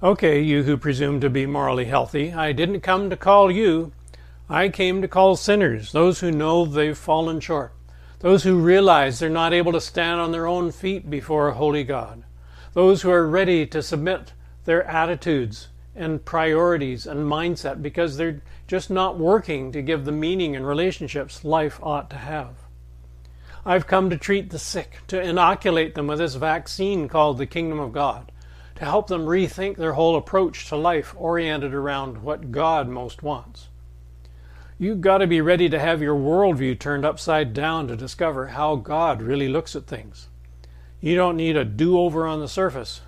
Okay, 0.00 0.40
you 0.40 0.62
who 0.62 0.76
presume 0.76 1.18
to 1.20 1.28
be 1.28 1.46
morally 1.46 1.86
healthy, 1.86 2.32
I 2.32 2.52
didn't 2.52 2.82
come 2.82 3.10
to 3.10 3.16
call 3.16 3.50
you. 3.50 3.90
I 4.48 4.68
came 4.68 5.02
to 5.02 5.08
call 5.08 5.34
sinners, 5.34 5.90
those 5.90 6.20
who 6.20 6.30
know 6.30 6.64
they've 6.64 6.96
fallen 6.96 7.40
short, 7.40 7.72
those 8.20 8.44
who 8.44 8.60
realize 8.60 9.18
they're 9.18 9.28
not 9.28 9.52
able 9.52 9.72
to 9.72 9.80
stand 9.80 10.20
on 10.20 10.30
their 10.30 10.46
own 10.46 10.70
feet 10.70 11.10
before 11.10 11.48
a 11.48 11.54
holy 11.54 11.82
God, 11.82 12.22
those 12.72 13.02
who 13.02 13.10
are 13.10 13.26
ready 13.26 13.66
to 13.66 13.82
submit 13.82 14.32
their 14.64 14.84
attitudes 14.84 15.66
and 15.98 16.24
priorities 16.24 17.06
and 17.06 17.20
mindset 17.20 17.82
because 17.82 18.16
they're 18.16 18.40
just 18.66 18.90
not 18.90 19.18
working 19.18 19.72
to 19.72 19.82
give 19.82 20.04
the 20.04 20.12
meaning 20.12 20.56
and 20.56 20.66
relationships 20.66 21.44
life 21.44 21.78
ought 21.82 22.08
to 22.10 22.16
have. 22.16 22.54
I've 23.66 23.86
come 23.86 24.08
to 24.10 24.16
treat 24.16 24.50
the 24.50 24.58
sick, 24.58 25.00
to 25.08 25.20
inoculate 25.20 25.94
them 25.94 26.06
with 26.06 26.18
this 26.18 26.36
vaccine 26.36 27.08
called 27.08 27.38
the 27.38 27.46
kingdom 27.46 27.80
of 27.80 27.92
God 27.92 28.32
to 28.78 28.84
help 28.84 29.08
them 29.08 29.26
rethink 29.26 29.76
their 29.76 29.94
whole 29.94 30.14
approach 30.14 30.68
to 30.68 30.76
life 30.76 31.12
oriented 31.18 31.74
around 31.74 32.22
what 32.22 32.52
God 32.52 32.88
most 32.88 33.24
wants. 33.24 33.66
You've 34.78 35.00
got 35.00 35.18
to 35.18 35.26
be 35.26 35.40
ready 35.40 35.68
to 35.68 35.80
have 35.80 36.00
your 36.00 36.14
worldview 36.14 36.78
turned 36.78 37.04
upside 37.04 37.52
down 37.52 37.88
to 37.88 37.96
discover 37.96 38.48
how 38.48 38.76
God 38.76 39.20
really 39.20 39.48
looks 39.48 39.74
at 39.74 39.88
things. 39.88 40.28
You 41.00 41.16
don't 41.16 41.36
need 41.36 41.56
a 41.56 41.64
do 41.64 41.98
over 41.98 42.24
on 42.24 42.38
the 42.38 42.46
surface, 42.46 43.00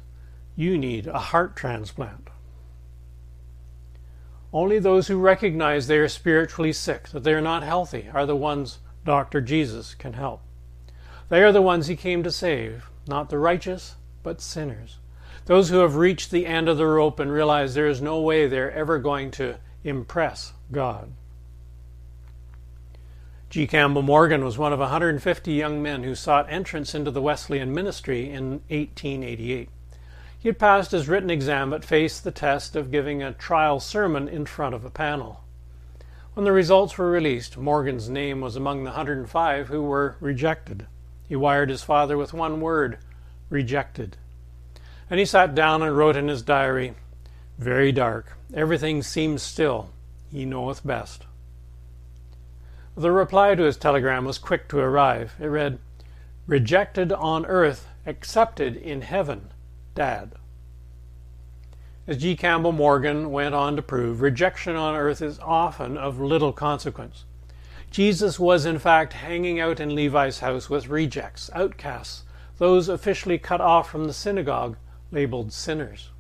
you 0.56 0.76
need 0.76 1.06
a 1.06 1.20
heart 1.20 1.54
transplant. 1.54 2.29
Only 4.52 4.78
those 4.78 5.07
who 5.07 5.19
recognize 5.19 5.87
they 5.87 5.99
are 5.99 6.09
spiritually 6.09 6.73
sick, 6.73 7.09
that 7.11 7.23
they 7.23 7.35
are 7.35 7.40
not 7.40 7.62
healthy, 7.62 8.09
are 8.12 8.26
the 8.26 8.37
ones 8.37 8.78
Dr. 9.04 9.40
Jesus 9.40 9.95
can 9.95 10.14
help. 10.14 10.42
They 11.28 11.42
are 11.42 11.52
the 11.52 11.62
ones 11.62 11.87
he 11.87 11.97
came 11.97 12.23
to 12.25 12.33
save, 12.33 12.90
not 13.07 13.30
the 13.30 13.38
righteous, 13.38 13.95
but 14.23 14.40
sinners. 14.40 14.99
Those 15.47 15.69
who 15.69 15.78
have 15.78 15.97
reached 15.97 16.30
the 16.30 16.47
end 16.47 16.69
of 16.69 16.76
the 16.76 16.87
rope 16.87 17.21
and 17.21 17.30
realize 17.33 17.75
there 17.75 17.87
is 17.87 18.02
no 18.02 18.21
way 18.21 18.47
they're 18.47 18.73
ever 18.73 18.99
going 18.99 19.30
to 19.33 19.57
impress 19.85 20.52
God. 20.73 21.12
G. 23.49 23.66
Campbell 23.66 24.02
Morgan 24.02 24.45
was 24.45 24.59
one 24.59 24.73
of 24.73 24.78
150 24.78 25.52
young 25.52 25.83
men 25.83 26.04
who 26.04 26.14
sought 26.14 26.50
entrance 26.50 26.95
into 26.95 27.11
the 27.11 27.23
Wesleyan 27.23 27.75
ministry 27.75 28.30
in 28.30 28.61
1888. 28.69 29.69
He 30.40 30.49
had 30.49 30.59
passed 30.59 30.92
his 30.92 31.06
written 31.06 31.28
exam 31.28 31.68
but 31.68 31.85
faced 31.85 32.25
the 32.25 32.30
test 32.30 32.75
of 32.75 32.90
giving 32.90 33.23
a 33.23 33.35
trial 33.35 33.78
sermon 33.78 34.26
in 34.26 34.47
front 34.47 34.75
of 34.75 34.87
a 34.87 34.90
panel. 34.90 35.44
When 36.32 36.44
the 36.44 36.52
results 36.52 36.97
were 36.97 37.11
released, 37.11 37.59
Morgan's 37.59 38.09
name 38.09 38.40
was 38.40 38.56
among 38.56 38.85
the 38.85 38.92
105 38.92 39.68
who 39.68 39.82
were 39.82 40.16
rejected. 40.18 40.87
He 41.28 41.37
wired 41.37 41.68
his 41.68 41.82
father 41.82 42.16
with 42.16 42.32
one 42.32 42.62
word 42.62 42.97
rejected. 43.50 44.16
And 45.11 45.20
he 45.20 45.26
sat 45.26 45.54
down 45.54 45.82
and 45.82 45.94
wrote 45.94 46.16
in 46.16 46.28
his 46.28 46.40
diary, 46.40 46.94
Very 47.59 47.92
dark. 47.92 48.38
Everything 48.54 49.02
seems 49.02 49.42
still. 49.42 49.90
He 50.32 50.47
knoweth 50.47 50.87
best. 50.87 51.26
The 52.97 53.12
reply 53.12 53.54
to 53.56 53.64
his 53.64 53.76
telegram 53.76 54.25
was 54.25 54.38
quick 54.38 54.68
to 54.68 54.78
arrive. 54.78 55.35
It 55.38 55.49
read, 55.49 55.80
Rejected 56.47 57.12
on 57.12 57.44
earth, 57.44 57.87
accepted 58.06 58.75
in 58.75 59.02
heaven. 59.02 59.50
Dad. 59.94 60.32
As 62.06 62.16
G. 62.16 62.37
Campbell 62.37 62.73
Morgan 62.73 63.30
went 63.30 63.54
on 63.54 63.76
to 63.76 63.82
prove, 63.82 64.20
rejection 64.20 64.75
on 64.75 64.97
earth 64.97 65.23
is 65.23 65.38
often 65.38 65.97
of 65.97 66.20
little 66.20 66.52
consequence. 66.52 67.25
Jesus 67.90 68.38
was, 68.38 68.66
in 68.66 68.78
fact, 68.78 69.12
hanging 69.14 69.61
out 69.61 69.80
in 69.80 69.94
Levi's 69.94 70.40
house 70.40 70.70
with 70.70 70.88
rejects, 70.88 71.50
outcasts, 71.54 72.25
those 72.59 72.88
officially 72.88 73.38
cut 73.38 73.61
off 73.61 73.90
from 73.90 74.04
the 74.04 74.12
synagogue 74.12 74.76
labeled 75.11 75.52
sinners. 75.52 76.11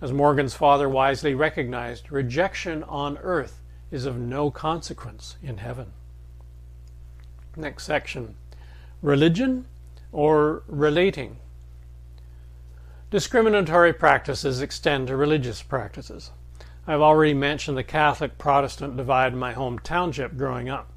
As 0.00 0.12
Morgan's 0.12 0.54
father 0.54 0.88
wisely 0.88 1.34
recognized, 1.34 2.10
rejection 2.10 2.82
on 2.84 3.18
earth 3.18 3.60
is 3.90 4.06
of 4.06 4.18
no 4.18 4.50
consequence 4.50 5.36
in 5.42 5.58
heaven. 5.58 5.92
Next 7.56 7.84
section 7.84 8.34
Religion 9.02 9.66
or 10.12 10.62
relating? 10.66 11.38
Discriminatory 13.12 13.92
practices 13.92 14.62
extend 14.62 15.08
to 15.08 15.16
religious 15.16 15.60
practices. 15.60 16.30
I've 16.86 17.02
already 17.02 17.34
mentioned 17.34 17.76
the 17.76 17.84
Catholic 17.84 18.38
Protestant 18.38 18.96
divide 18.96 19.34
in 19.34 19.38
my 19.38 19.52
home 19.52 19.78
township 19.80 20.34
growing 20.38 20.70
up. 20.70 20.90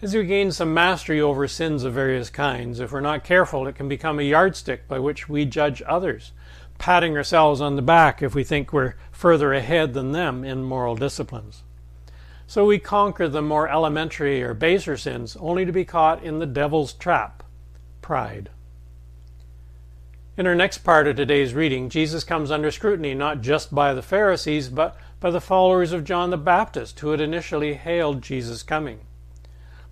As 0.00 0.14
we 0.14 0.24
gain 0.26 0.52
some 0.52 0.72
mastery 0.72 1.20
over 1.20 1.48
sins 1.48 1.82
of 1.82 1.94
various 1.94 2.30
kinds, 2.30 2.78
if 2.78 2.92
we're 2.92 3.00
not 3.00 3.24
careful, 3.24 3.66
it 3.66 3.74
can 3.74 3.88
become 3.88 4.20
a 4.20 4.22
yardstick 4.22 4.86
by 4.86 5.00
which 5.00 5.28
we 5.28 5.44
judge 5.44 5.82
others 5.88 6.30
patting 6.78 7.16
ourselves 7.16 7.60
on 7.60 7.74
the 7.74 7.82
back 7.82 8.22
if 8.22 8.32
we 8.32 8.44
think 8.44 8.72
we're 8.72 8.94
further 9.10 9.52
ahead 9.52 9.92
than 9.92 10.12
them 10.12 10.44
in 10.44 10.62
moral 10.62 10.94
disciplines. 10.94 11.64
So 12.46 12.64
we 12.64 12.78
conquer 12.78 13.26
the 13.26 13.42
more 13.42 13.68
elementary 13.68 14.40
or 14.40 14.54
baser 14.54 14.96
sins 14.96 15.36
only 15.40 15.64
to 15.64 15.72
be 15.72 15.84
caught 15.84 16.22
in 16.22 16.38
the 16.38 16.46
devil's 16.46 16.92
trap 16.92 17.42
pride. 18.02 18.50
In 20.36 20.46
our 20.46 20.54
next 20.54 20.78
part 20.78 21.06
of 21.06 21.16
today's 21.16 21.54
reading, 21.54 21.88
Jesus 21.88 22.24
comes 22.24 22.50
under 22.50 22.70
scrutiny 22.70 23.14
not 23.14 23.40
just 23.40 23.74
by 23.74 23.92
the 23.92 24.02
Pharisees, 24.02 24.68
but 24.68 24.96
by 25.18 25.30
the 25.30 25.40
followers 25.40 25.92
of 25.92 26.04
John 26.04 26.30
the 26.30 26.38
Baptist, 26.38 27.00
who 27.00 27.10
had 27.10 27.20
initially 27.20 27.74
hailed 27.74 28.22
Jesus' 28.22 28.62
coming. 28.62 29.00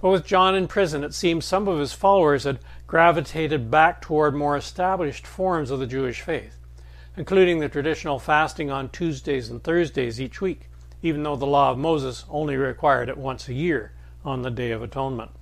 But 0.01 0.11
with 0.11 0.27
John 0.27 0.55
in 0.55 0.69
prison, 0.69 1.05
it 1.05 1.15
seems 1.15 1.45
some 1.45 1.69
of 1.69 1.79
his 1.79 1.93
followers 1.93 2.45
had 2.45 2.61
gravitated 2.87 3.71
back 3.71 4.01
toward 4.01 4.35
more 4.35 4.57
established 4.57 5.27
forms 5.27 5.71
of 5.71 5.81
the 5.81 5.87
Jewish 5.87 6.21
faith 6.21 6.59
including 7.19 7.59
the 7.59 7.69
traditional 7.69 8.21
fasting 8.21 8.71
on 8.71 8.89
Tuesdays 8.89 9.51
and 9.51 9.63
Thursdays 9.63 10.21
each 10.21 10.41
week, 10.41 10.71
even 11.03 11.25
though 11.25 11.35
the 11.35 11.45
law 11.45 11.73
of 11.73 11.77
Moses 11.77 12.25
only 12.31 12.57
required 12.57 13.09
it 13.09 13.19
once 13.19 13.49
a 13.49 13.55
year 13.55 13.91
on 14.25 14.43
the 14.43 14.53
Day 14.53 14.71
of 14.71 14.85
Atonement. 14.85 15.33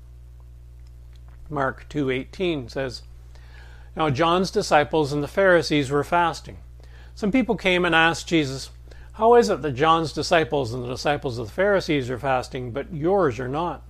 Mark 1.51 1.87
2:18 1.91 2.71
says, 2.71 3.03
Now 3.97 4.11
John's 4.11 4.51
disciples 4.51 5.13
and 5.13 5.23
the 5.23 5.29
Pharisees 5.29 5.91
were 5.91 6.05
fasting. 6.05 6.59
Some 7.15 7.33
people 7.33 7.57
came 7.57 7.87
and 7.87 7.95
asked 7.95 8.29
Jesus, 8.29 8.69
"How 9.13 9.35
is 9.37 9.49
it 9.49 9.63
that 9.63 9.73
John's 9.73 10.13
disciples 10.13 10.75
and 10.75 10.85
the 10.85 10.89
disciples 10.89 11.39
of 11.39 11.47
the 11.47 11.53
Pharisees 11.53 12.11
are 12.11 12.19
fasting, 12.19 12.73
but 12.73 12.93
yours 12.93 13.41
are 13.41 13.49
not?" 13.49 13.83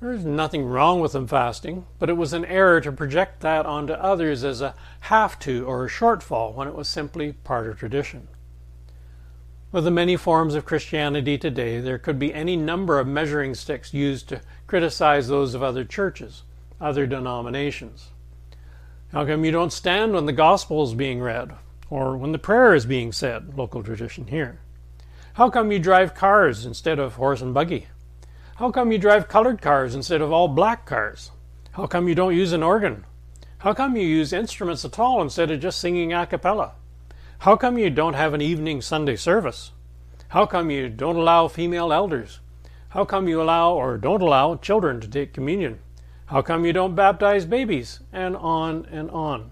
There's 0.00 0.26
nothing 0.26 0.66
wrong 0.66 1.00
with 1.00 1.12
them 1.12 1.26
fasting, 1.26 1.86
but 1.98 2.10
it 2.10 2.18
was 2.18 2.34
an 2.34 2.44
error 2.44 2.82
to 2.82 2.92
project 2.92 3.40
that 3.40 3.64
onto 3.64 3.94
others 3.94 4.44
as 4.44 4.60
a 4.60 4.74
have 5.00 5.38
to 5.38 5.64
or 5.64 5.86
a 5.86 5.88
shortfall 5.88 6.52
when 6.52 6.68
it 6.68 6.74
was 6.74 6.86
simply 6.86 7.32
part 7.32 7.66
of 7.66 7.78
tradition. 7.78 8.28
With 9.72 9.84
the 9.84 9.90
many 9.90 10.16
forms 10.16 10.54
of 10.54 10.66
Christianity 10.66 11.38
today, 11.38 11.80
there 11.80 11.98
could 11.98 12.18
be 12.18 12.34
any 12.34 12.56
number 12.56 12.98
of 12.98 13.06
measuring 13.06 13.54
sticks 13.54 13.94
used 13.94 14.28
to 14.28 14.42
criticize 14.66 15.28
those 15.28 15.54
of 15.54 15.62
other 15.62 15.84
churches, 15.84 16.42
other 16.78 17.06
denominations. 17.06 18.10
How 19.14 19.24
come 19.24 19.44
you 19.44 19.52
don't 19.52 19.72
stand 19.72 20.12
when 20.12 20.26
the 20.26 20.32
gospel 20.32 20.82
is 20.82 20.92
being 20.92 21.20
read, 21.20 21.52
or 21.88 22.16
when 22.16 22.32
the 22.32 22.38
prayer 22.38 22.74
is 22.74 22.84
being 22.84 23.12
said, 23.12 23.56
local 23.56 23.80
tradition 23.80 24.26
here? 24.26 24.58
How 25.34 25.50
come 25.50 25.70
you 25.70 25.78
drive 25.78 26.16
cars 26.16 26.66
instead 26.66 26.98
of 26.98 27.14
horse 27.14 27.40
and 27.40 27.54
buggy? 27.54 27.86
How 28.56 28.72
come 28.72 28.90
you 28.90 28.98
drive 28.98 29.28
colored 29.28 29.62
cars 29.62 29.94
instead 29.94 30.20
of 30.20 30.32
all 30.32 30.48
black 30.48 30.84
cars? 30.84 31.30
How 31.70 31.86
come 31.86 32.08
you 32.08 32.16
don't 32.16 32.34
use 32.34 32.52
an 32.52 32.64
organ? 32.64 33.04
How 33.58 33.72
come 33.72 33.94
you 33.94 34.04
use 34.04 34.32
instruments 34.32 34.84
at 34.84 34.98
all 34.98 35.22
instead 35.22 35.52
of 35.52 35.60
just 35.60 35.78
singing 35.78 36.12
a 36.12 36.26
cappella? 36.26 36.72
How 37.38 37.54
come 37.54 37.78
you 37.78 37.90
don't 37.90 38.14
have 38.14 38.34
an 38.34 38.42
evening 38.42 38.82
Sunday 38.82 39.14
service? 39.14 39.70
How 40.30 40.44
come 40.44 40.72
you 40.72 40.88
don't 40.88 41.14
allow 41.14 41.46
female 41.46 41.92
elders? 41.92 42.40
How 42.88 43.04
come 43.04 43.28
you 43.28 43.40
allow 43.40 43.74
or 43.74 43.96
don't 43.96 44.22
allow 44.22 44.56
children 44.56 45.00
to 45.00 45.06
take 45.06 45.32
communion? 45.32 45.78
How 46.26 46.42
come 46.42 46.64
you 46.64 46.72
don't 46.72 46.94
baptize 46.94 47.44
babies? 47.44 48.00
And 48.12 48.36
on 48.36 48.86
and 48.90 49.10
on. 49.10 49.50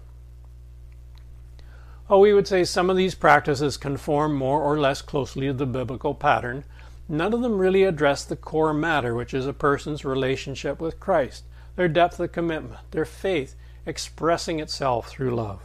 Oh, 2.09 2.19
we 2.19 2.33
would 2.33 2.47
say 2.47 2.63
some 2.63 2.89
of 2.89 2.97
these 2.97 3.15
practices 3.15 3.77
conform 3.77 4.35
more 4.35 4.61
or 4.61 4.79
less 4.79 5.01
closely 5.01 5.47
to 5.47 5.53
the 5.53 5.65
biblical 5.65 6.13
pattern, 6.13 6.63
None 7.09 7.33
of 7.33 7.41
them 7.41 7.57
really 7.57 7.83
address 7.83 8.23
the 8.23 8.35
core 8.35 8.73
matter, 8.73 9.13
which 9.13 9.33
is 9.33 9.45
a 9.45 9.53
person's 9.53 10.05
relationship 10.05 10.79
with 10.79 10.99
Christ, 10.99 11.43
their 11.75 11.89
depth 11.89 12.19
of 12.19 12.31
commitment, 12.31 12.79
their 12.91 13.05
faith 13.05 13.55
expressing 13.85 14.59
itself 14.59 15.09
through 15.09 15.35
love. 15.35 15.61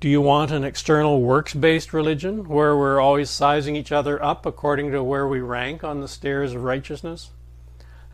Do 0.00 0.08
you 0.08 0.20
want 0.20 0.50
an 0.50 0.64
external 0.64 1.22
works 1.22 1.54
based 1.54 1.92
religion 1.92 2.48
where 2.48 2.76
we're 2.76 3.00
always 3.00 3.30
sizing 3.30 3.76
each 3.76 3.92
other 3.92 4.22
up 4.22 4.44
according 4.44 4.90
to 4.90 5.04
where 5.04 5.28
we 5.28 5.40
rank 5.40 5.84
on 5.84 6.00
the 6.00 6.08
stairs 6.08 6.54
of 6.54 6.64
righteousness? 6.64 7.30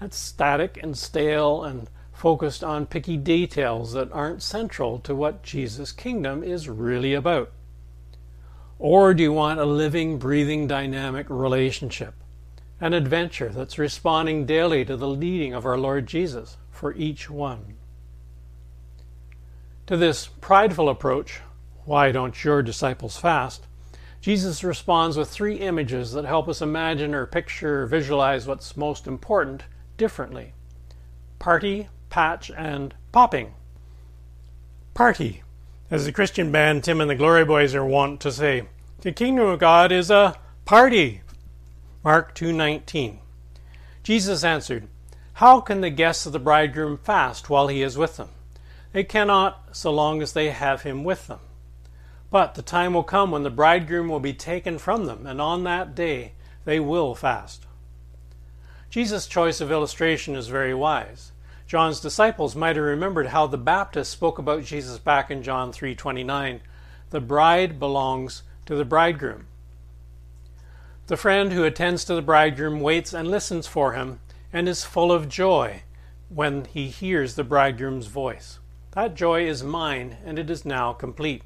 That's 0.00 0.16
static 0.16 0.78
and 0.82 0.96
stale 0.96 1.64
and 1.64 1.88
focused 2.12 2.62
on 2.62 2.86
picky 2.86 3.16
details 3.16 3.92
that 3.92 4.12
aren't 4.12 4.42
central 4.42 4.98
to 5.00 5.14
what 5.14 5.42
Jesus' 5.42 5.92
kingdom 5.92 6.42
is 6.42 6.68
really 6.68 7.14
about? 7.14 7.52
Or 8.78 9.12
do 9.12 9.22
you 9.22 9.32
want 9.32 9.58
a 9.58 9.64
living, 9.64 10.18
breathing, 10.18 10.66
dynamic 10.66 11.26
relationship? 11.28 12.14
An 12.80 12.92
adventure 12.92 13.48
that's 13.48 13.78
responding 13.78 14.46
daily 14.46 14.84
to 14.84 14.96
the 14.96 15.08
leading 15.08 15.52
of 15.52 15.66
our 15.66 15.76
Lord 15.76 16.06
Jesus 16.06 16.56
for 16.70 16.92
each 16.94 17.28
one. 17.28 17.74
To 19.88 19.96
this 19.96 20.28
prideful 20.40 20.88
approach, 20.88 21.40
why 21.84 22.12
don't 22.12 22.44
your 22.44 22.62
disciples 22.62 23.16
fast? 23.16 23.66
Jesus 24.20 24.62
responds 24.62 25.16
with 25.16 25.28
three 25.28 25.56
images 25.56 26.12
that 26.12 26.24
help 26.24 26.48
us 26.48 26.60
imagine 26.60 27.14
or 27.14 27.26
picture 27.26 27.82
or 27.82 27.86
visualize 27.86 28.46
what's 28.46 28.76
most 28.76 29.06
important 29.06 29.64
differently 29.98 30.54
party, 31.38 31.88
patch, 32.08 32.50
and 32.56 32.94
popping. 33.12 33.54
Party. 34.94 35.42
As 35.90 36.04
the 36.04 36.12
Christian 36.12 36.50
band 36.50 36.82
Tim 36.82 37.00
and 37.00 37.10
the 37.10 37.14
Glory 37.14 37.44
Boys 37.44 37.74
are 37.74 37.84
wont 37.84 38.20
to 38.20 38.32
say, 38.32 38.66
the 39.02 39.12
kingdom 39.12 39.46
of 39.46 39.60
God 39.60 39.92
is 39.92 40.10
a 40.10 40.36
party. 40.64 41.22
Mark 42.02 42.34
2:19. 42.34 43.20
Jesus 44.02 44.42
answered, 44.42 44.88
"How 45.34 45.60
can 45.60 45.80
the 45.80 45.90
guests 45.90 46.26
of 46.26 46.32
the 46.32 46.40
bridegroom 46.40 46.98
fast 46.98 47.48
while 47.48 47.68
he 47.68 47.82
is 47.82 47.96
with 47.96 48.16
them? 48.16 48.30
They 48.92 49.04
cannot 49.04 49.76
so 49.76 49.92
long 49.92 50.20
as 50.20 50.32
they 50.32 50.50
have 50.50 50.82
him 50.82 51.04
with 51.04 51.28
them. 51.28 51.40
But 52.30 52.54
the 52.54 52.62
time 52.62 52.94
will 52.94 53.04
come 53.04 53.30
when 53.30 53.44
the 53.44 53.50
bridegroom 53.50 54.08
will 54.08 54.20
be 54.20 54.34
taken 54.34 54.78
from 54.78 55.06
them, 55.06 55.26
and 55.26 55.40
on 55.40 55.62
that 55.64 55.94
day 55.94 56.32
they 56.64 56.80
will 56.80 57.14
fast." 57.14 57.67
Jesus' 58.90 59.26
choice 59.26 59.60
of 59.60 59.70
illustration 59.70 60.34
is 60.34 60.48
very 60.48 60.72
wise. 60.72 61.32
John's 61.66 62.00
disciples 62.00 62.56
might 62.56 62.76
have 62.76 62.84
remembered 62.84 63.26
how 63.26 63.46
the 63.46 63.58
Baptist 63.58 64.10
spoke 64.10 64.38
about 64.38 64.64
Jesus 64.64 64.98
back 64.98 65.30
in 65.30 65.42
John 65.42 65.72
3:29. 65.72 66.62
The 67.10 67.20
bride 67.20 67.78
belongs 67.78 68.42
to 68.64 68.74
the 68.74 68.86
bridegroom. 68.86 69.46
The 71.08 71.18
friend 71.18 71.52
who 71.52 71.64
attends 71.64 72.04
to 72.04 72.14
the 72.14 72.22
bridegroom 72.22 72.80
waits 72.80 73.12
and 73.12 73.30
listens 73.30 73.66
for 73.66 73.92
him 73.92 74.20
and 74.52 74.66
is 74.66 74.84
full 74.84 75.12
of 75.12 75.28
joy 75.28 75.82
when 76.30 76.64
he 76.64 76.88
hears 76.88 77.34
the 77.34 77.44
bridegroom's 77.44 78.06
voice. 78.06 78.58
That 78.92 79.14
joy 79.14 79.46
is 79.46 79.62
mine 79.62 80.16
and 80.24 80.38
it 80.38 80.48
is 80.48 80.64
now 80.64 80.94
complete. 80.94 81.42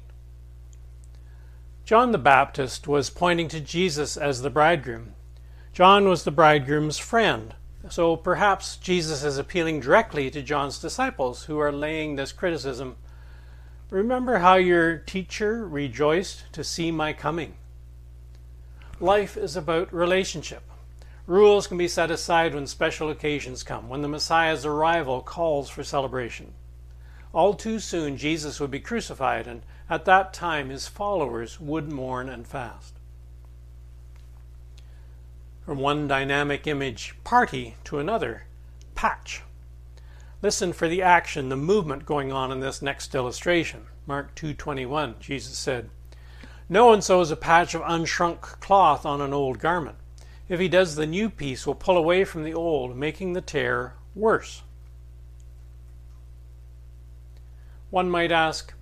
John 1.83 2.13
the 2.13 2.17
Baptist 2.17 2.87
was 2.87 3.09
pointing 3.09 3.49
to 3.49 3.59
Jesus 3.59 4.15
as 4.15 4.41
the 4.41 4.49
bridegroom. 4.49 5.15
John 5.73 6.07
was 6.07 6.23
the 6.23 6.31
bridegroom's 6.31 6.99
friend 6.99 7.53
so 7.89 8.15
perhaps 8.15 8.77
Jesus 8.77 9.23
is 9.23 9.37
appealing 9.37 9.81
directly 9.81 10.31
to 10.31 10.41
John's 10.41 10.79
disciples 10.79 11.43
who 11.43 11.59
are 11.59 11.71
laying 11.71 12.15
this 12.15 12.31
criticism. 12.31 12.95
Remember 13.89 14.39
how 14.39 14.55
your 14.55 14.97
teacher 14.97 15.67
rejoiced 15.67 16.51
to 16.53 16.63
see 16.63 16.91
my 16.91 17.11
coming. 17.13 17.55
Life 18.99 19.35
is 19.35 19.57
about 19.57 19.93
relationship. 19.93 20.63
Rules 21.27 21.67
can 21.67 21.77
be 21.77 21.87
set 21.87 22.09
aside 22.09 22.53
when 22.53 22.67
special 22.67 23.09
occasions 23.09 23.63
come, 23.63 23.89
when 23.89 24.01
the 24.01 24.07
Messiah's 24.07 24.65
arrival 24.65 25.21
calls 25.21 25.69
for 25.69 25.83
celebration. 25.83 26.53
All 27.33 27.53
too 27.53 27.79
soon, 27.79 28.17
Jesus 28.17 28.59
would 28.59 28.71
be 28.71 28.79
crucified, 28.79 29.47
and 29.47 29.61
at 29.89 30.05
that 30.05 30.33
time 30.33 30.69
his 30.69 30.87
followers 30.87 31.59
would 31.59 31.91
mourn 31.91 32.29
and 32.29 32.47
fast 32.47 32.93
from 35.65 35.77
one 35.77 36.07
dynamic 36.07 36.67
image 36.67 37.15
party 37.23 37.75
to 37.83 37.99
another 37.99 38.43
patch. 38.95 39.41
Listen 40.41 40.73
for 40.73 40.87
the 40.87 41.01
action, 41.01 41.49
the 41.49 41.55
movement 41.55 42.05
going 42.05 42.31
on 42.31 42.51
in 42.51 42.59
this 42.59 42.81
next 42.81 43.15
illustration. 43.15 43.87
Mark 44.05 44.35
2:21. 44.35 45.15
Jesus 45.19 45.57
said, 45.57 45.89
"No 46.67 46.87
one 46.87 47.01
sews 47.01 47.31
a 47.31 47.35
patch 47.35 47.73
of 47.73 47.81
unshrunk 47.81 48.41
cloth 48.59 49.05
on 49.05 49.21
an 49.21 49.33
old 49.33 49.59
garment. 49.59 49.97
If 50.49 50.59
he 50.59 50.67
does, 50.67 50.95
the 50.95 51.07
new 51.07 51.29
piece 51.29 51.65
will 51.65 51.75
pull 51.75 51.97
away 51.97 52.25
from 52.25 52.43
the 52.43 52.53
old, 52.53 52.97
making 52.97 53.33
the 53.33 53.41
tear 53.41 53.93
worse." 54.13 54.63
One 57.89 58.09
might 58.09 58.31
ask, 58.31 58.73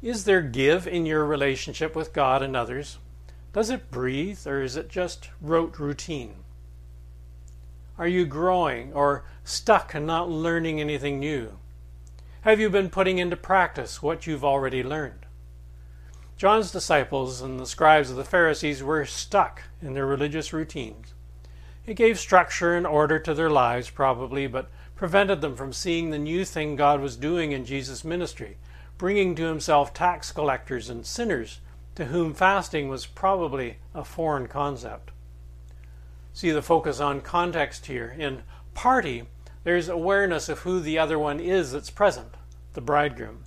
is 0.00 0.24
there 0.24 0.42
give 0.42 0.86
in 0.86 1.06
your 1.06 1.24
relationship 1.24 1.96
with 1.96 2.12
God 2.12 2.42
and 2.42 2.54
others? 2.54 2.98
Does 3.58 3.70
it 3.70 3.90
breathe, 3.90 4.46
or 4.46 4.62
is 4.62 4.76
it 4.76 4.88
just 4.88 5.30
rote 5.40 5.80
routine? 5.80 6.44
Are 7.98 8.06
you 8.06 8.24
growing 8.24 8.92
or 8.92 9.24
stuck 9.42 9.94
and 9.94 10.06
not 10.06 10.30
learning 10.30 10.80
anything 10.80 11.18
new? 11.18 11.58
Have 12.42 12.60
you 12.60 12.70
been 12.70 12.88
putting 12.88 13.18
into 13.18 13.36
practice 13.36 14.00
what 14.00 14.28
you've 14.28 14.44
already 14.44 14.84
learned? 14.84 15.26
John's 16.36 16.70
disciples 16.70 17.42
and 17.42 17.58
the 17.58 17.66
scribes 17.66 18.12
of 18.12 18.16
the 18.16 18.22
Pharisees 18.22 18.80
were 18.80 19.04
stuck 19.04 19.64
in 19.82 19.94
their 19.94 20.06
religious 20.06 20.52
routines. 20.52 21.14
It 21.84 21.94
gave 21.94 22.20
structure 22.20 22.76
and 22.76 22.86
order 22.86 23.18
to 23.18 23.34
their 23.34 23.50
lives, 23.50 23.90
probably, 23.90 24.46
but 24.46 24.70
prevented 24.94 25.40
them 25.40 25.56
from 25.56 25.72
seeing 25.72 26.10
the 26.10 26.18
new 26.20 26.44
thing 26.44 26.76
God 26.76 27.00
was 27.00 27.16
doing 27.16 27.50
in 27.50 27.64
Jesus' 27.64 28.04
ministry, 28.04 28.56
bringing 28.98 29.34
to 29.34 29.46
himself 29.46 29.92
tax 29.92 30.30
collectors 30.30 30.88
and 30.88 31.04
sinners 31.04 31.58
to 31.98 32.04
whom 32.04 32.32
fasting 32.32 32.88
was 32.88 33.06
probably 33.06 33.76
a 33.92 34.04
foreign 34.04 34.46
concept. 34.46 35.10
See 36.32 36.52
the 36.52 36.62
focus 36.62 37.00
on 37.00 37.22
context 37.22 37.86
here. 37.86 38.14
In 38.16 38.44
party, 38.72 39.24
there's 39.64 39.88
awareness 39.88 40.48
of 40.48 40.60
who 40.60 40.78
the 40.78 40.96
other 40.96 41.18
one 41.18 41.40
is 41.40 41.72
that's 41.72 41.90
present, 41.90 42.36
the 42.74 42.80
bridegroom. 42.80 43.42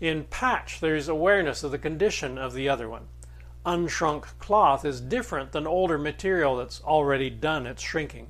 In 0.00 0.24
patch, 0.24 0.80
there's 0.80 1.06
awareness 1.06 1.62
of 1.62 1.70
the 1.70 1.76
condition 1.76 2.38
of 2.38 2.54
the 2.54 2.66
other 2.66 2.88
one. 2.88 3.08
Unshrunk 3.66 4.24
cloth 4.38 4.86
is 4.86 5.02
different 5.02 5.52
than 5.52 5.66
older 5.66 5.98
material 5.98 6.56
that's 6.56 6.80
already 6.80 7.28
done 7.28 7.66
its 7.66 7.82
shrinking. 7.82 8.28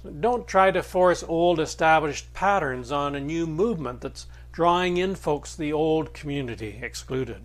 So 0.00 0.10
don't 0.10 0.46
try 0.46 0.70
to 0.70 0.84
force 0.84 1.24
old 1.26 1.58
established 1.58 2.32
patterns 2.34 2.92
on 2.92 3.16
a 3.16 3.20
new 3.20 3.48
movement 3.48 4.00
that's 4.00 4.28
drawing 4.52 4.96
in 4.96 5.16
folks 5.16 5.56
the 5.56 5.72
old 5.72 6.14
community 6.14 6.78
excluded 6.80 7.44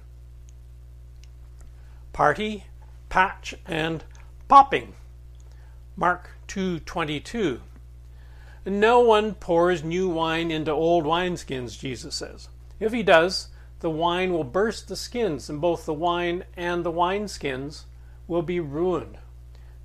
party, 2.14 2.66
patch, 3.10 3.56
and 3.66 4.04
popping. 4.48 4.94
Mark 5.96 6.30
2:22. 6.48 7.62
No 8.66 9.00
one 9.02 9.34
pours 9.34 9.84
new 9.84 10.08
wine 10.08 10.50
into 10.52 10.72
old 10.72 11.04
wineskins, 11.04 11.78
Jesus 11.78 12.16
says. 12.16 12.48
If 12.80 12.94
he 12.94 13.04
does, 13.04 13.50
the 13.82 13.90
wine 13.90 14.32
will 14.32 14.46
burst 14.46 14.88
the 14.88 14.96
skins, 14.96 15.50
and 15.50 15.60
both 15.60 15.86
the 15.86 15.94
wine 15.94 16.46
and 16.56 16.86
the 16.86 16.92
wineskins 16.92 17.84
will 18.28 18.42
be 18.42 18.60
ruined. 18.60 19.18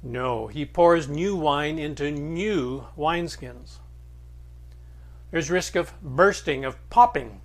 No, 0.02 0.46
he 0.46 0.64
pours 0.64 1.08
new 1.08 1.34
wine 1.34 1.78
into 1.78 2.10
new 2.10 2.86
wineskins. 2.96 3.78
There's 5.30 5.50
risk 5.50 5.74
of 5.74 5.92
bursting, 6.00 6.64
of 6.64 6.76
popping, 6.88 7.40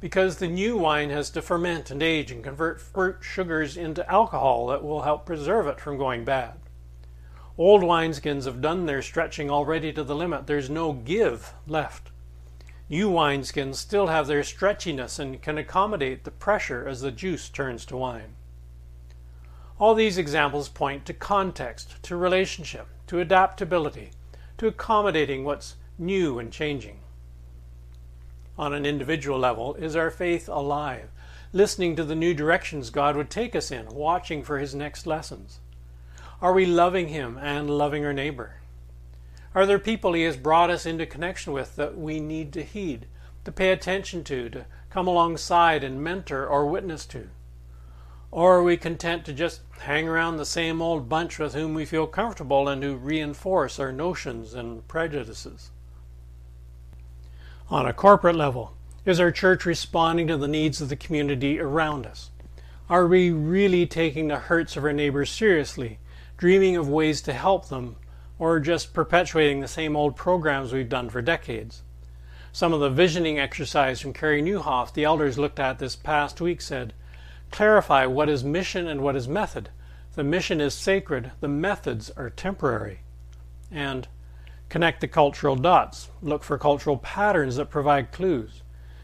because 0.00 0.36
the 0.36 0.46
new 0.46 0.76
wine 0.76 1.10
has 1.10 1.28
to 1.30 1.42
ferment 1.42 1.90
and 1.90 2.02
age 2.02 2.30
and 2.30 2.44
convert 2.44 2.80
fruit 2.80 3.16
sugars 3.20 3.76
into 3.76 4.08
alcohol 4.10 4.68
that 4.68 4.84
will 4.84 5.02
help 5.02 5.26
preserve 5.26 5.66
it 5.66 5.80
from 5.80 5.98
going 5.98 6.24
bad. 6.24 6.54
Old 7.56 7.82
wineskins 7.82 8.44
have 8.44 8.60
done 8.60 8.86
their 8.86 9.02
stretching 9.02 9.50
already 9.50 9.92
to 9.92 10.04
the 10.04 10.14
limit. 10.14 10.46
There's 10.46 10.70
no 10.70 10.92
give 10.92 11.52
left. 11.66 12.10
New 12.88 13.10
wineskins 13.10 13.74
still 13.74 14.06
have 14.06 14.28
their 14.28 14.42
stretchiness 14.42 15.18
and 15.18 15.42
can 15.42 15.58
accommodate 15.58 16.22
the 16.22 16.30
pressure 16.30 16.86
as 16.86 17.00
the 17.00 17.10
juice 17.10 17.48
turns 17.48 17.84
to 17.86 17.96
wine. 17.96 18.36
All 19.80 19.94
these 19.94 20.16
examples 20.16 20.68
point 20.68 21.04
to 21.06 21.12
context, 21.12 22.00
to 22.04 22.16
relationship, 22.16 22.86
to 23.08 23.18
adaptability, 23.18 24.12
to 24.58 24.68
accommodating 24.68 25.44
what's 25.44 25.74
new 25.98 26.38
and 26.38 26.52
changing 26.52 27.00
on 28.58 28.74
an 28.74 28.84
individual 28.84 29.38
level 29.38 29.74
is 29.76 29.94
our 29.94 30.10
faith 30.10 30.48
alive, 30.48 31.08
listening 31.52 31.94
to 31.94 32.04
the 32.04 32.16
new 32.16 32.34
directions 32.34 32.90
God 32.90 33.16
would 33.16 33.30
take 33.30 33.54
us 33.54 33.70
in, 33.70 33.86
watching 33.86 34.42
for 34.42 34.58
His 34.58 34.74
next 34.74 35.06
lessons? 35.06 35.60
Are 36.42 36.52
we 36.52 36.66
loving 36.66 37.08
Him 37.08 37.38
and 37.40 37.70
loving 37.70 38.04
our 38.04 38.12
neighbor? 38.12 38.56
Are 39.54 39.64
there 39.64 39.78
people 39.78 40.12
He 40.12 40.24
has 40.24 40.36
brought 40.36 40.70
us 40.70 40.84
into 40.84 41.06
connection 41.06 41.52
with 41.52 41.76
that 41.76 41.96
we 41.96 42.18
need 42.18 42.52
to 42.54 42.64
heed, 42.64 43.06
to 43.44 43.52
pay 43.52 43.70
attention 43.70 44.24
to, 44.24 44.50
to 44.50 44.66
come 44.90 45.06
alongside 45.06 45.84
and 45.84 46.02
mentor 46.02 46.46
or 46.46 46.66
witness 46.66 47.06
to? 47.06 47.28
Or 48.30 48.56
are 48.56 48.62
we 48.62 48.76
content 48.76 49.24
to 49.24 49.32
just 49.32 49.60
hang 49.80 50.06
around 50.06 50.36
the 50.36 50.44
same 50.44 50.82
old 50.82 51.08
bunch 51.08 51.38
with 51.38 51.54
whom 51.54 51.74
we 51.74 51.86
feel 51.86 52.06
comfortable 52.06 52.68
and 52.68 52.82
who 52.82 52.96
reinforce 52.96 53.78
our 53.78 53.92
notions 53.92 54.52
and 54.52 54.86
prejudices? 54.86 55.70
On 57.70 57.84
a 57.84 57.92
corporate 57.92 58.34
level, 58.34 58.72
is 59.04 59.20
our 59.20 59.30
church 59.30 59.66
responding 59.66 60.26
to 60.28 60.38
the 60.38 60.48
needs 60.48 60.80
of 60.80 60.88
the 60.88 60.96
community 60.96 61.60
around 61.60 62.06
us? 62.06 62.30
Are 62.88 63.06
we 63.06 63.30
really 63.30 63.84
taking 63.86 64.28
the 64.28 64.38
hurts 64.38 64.74
of 64.74 64.84
our 64.84 64.92
neighbors 64.94 65.30
seriously, 65.30 65.98
dreaming 66.38 66.78
of 66.78 66.88
ways 66.88 67.20
to 67.22 67.34
help 67.34 67.68
them, 67.68 67.96
or 68.38 68.58
just 68.58 68.94
perpetuating 68.94 69.60
the 69.60 69.68
same 69.68 69.96
old 69.96 70.16
programs 70.16 70.72
we've 70.72 70.88
done 70.88 71.10
for 71.10 71.20
decades? 71.20 71.82
Some 72.52 72.72
of 72.72 72.80
the 72.80 72.88
visioning 72.88 73.38
exercise 73.38 74.00
from 74.00 74.14
Carey 74.14 74.40
Nieuwhof, 74.40 74.94
the 74.94 75.04
elders 75.04 75.36
looked 75.36 75.60
at 75.60 75.78
this 75.78 75.94
past 75.94 76.40
week 76.40 76.62
said, 76.62 76.94
clarify 77.50 78.06
what 78.06 78.30
is 78.30 78.42
mission 78.42 78.88
and 78.88 79.02
what 79.02 79.14
is 79.14 79.28
method. 79.28 79.68
The 80.14 80.24
mission 80.24 80.62
is 80.62 80.72
sacred, 80.72 81.32
the 81.40 81.48
methods 81.48 82.10
are 82.16 82.30
temporary. 82.30 83.00
And 83.70 84.08
connect 84.68 85.00
the 85.00 85.08
cultural 85.08 85.56
dots. 85.56 86.10
Look 86.22 86.44
for 86.44 86.58
cultural 86.58 86.96
patterns 86.96 87.56
that 87.56 87.70
provide 87.70 88.12
clues. 88.12 88.62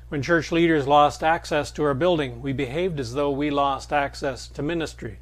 When 0.09 0.23
church 0.23 0.53
leaders 0.53 0.87
lost 0.87 1.23
access 1.23 1.71
to 1.73 1.85
our 1.85 1.95
building, 1.95 2.43
we 2.43 2.53
behaved 2.53 3.01
as 3.01 3.15
though 3.15 3.31
we 3.31 3.51
lost 3.51 3.93
access 3.93 4.47
to 4.49 4.63
ministry. 4.63 5.19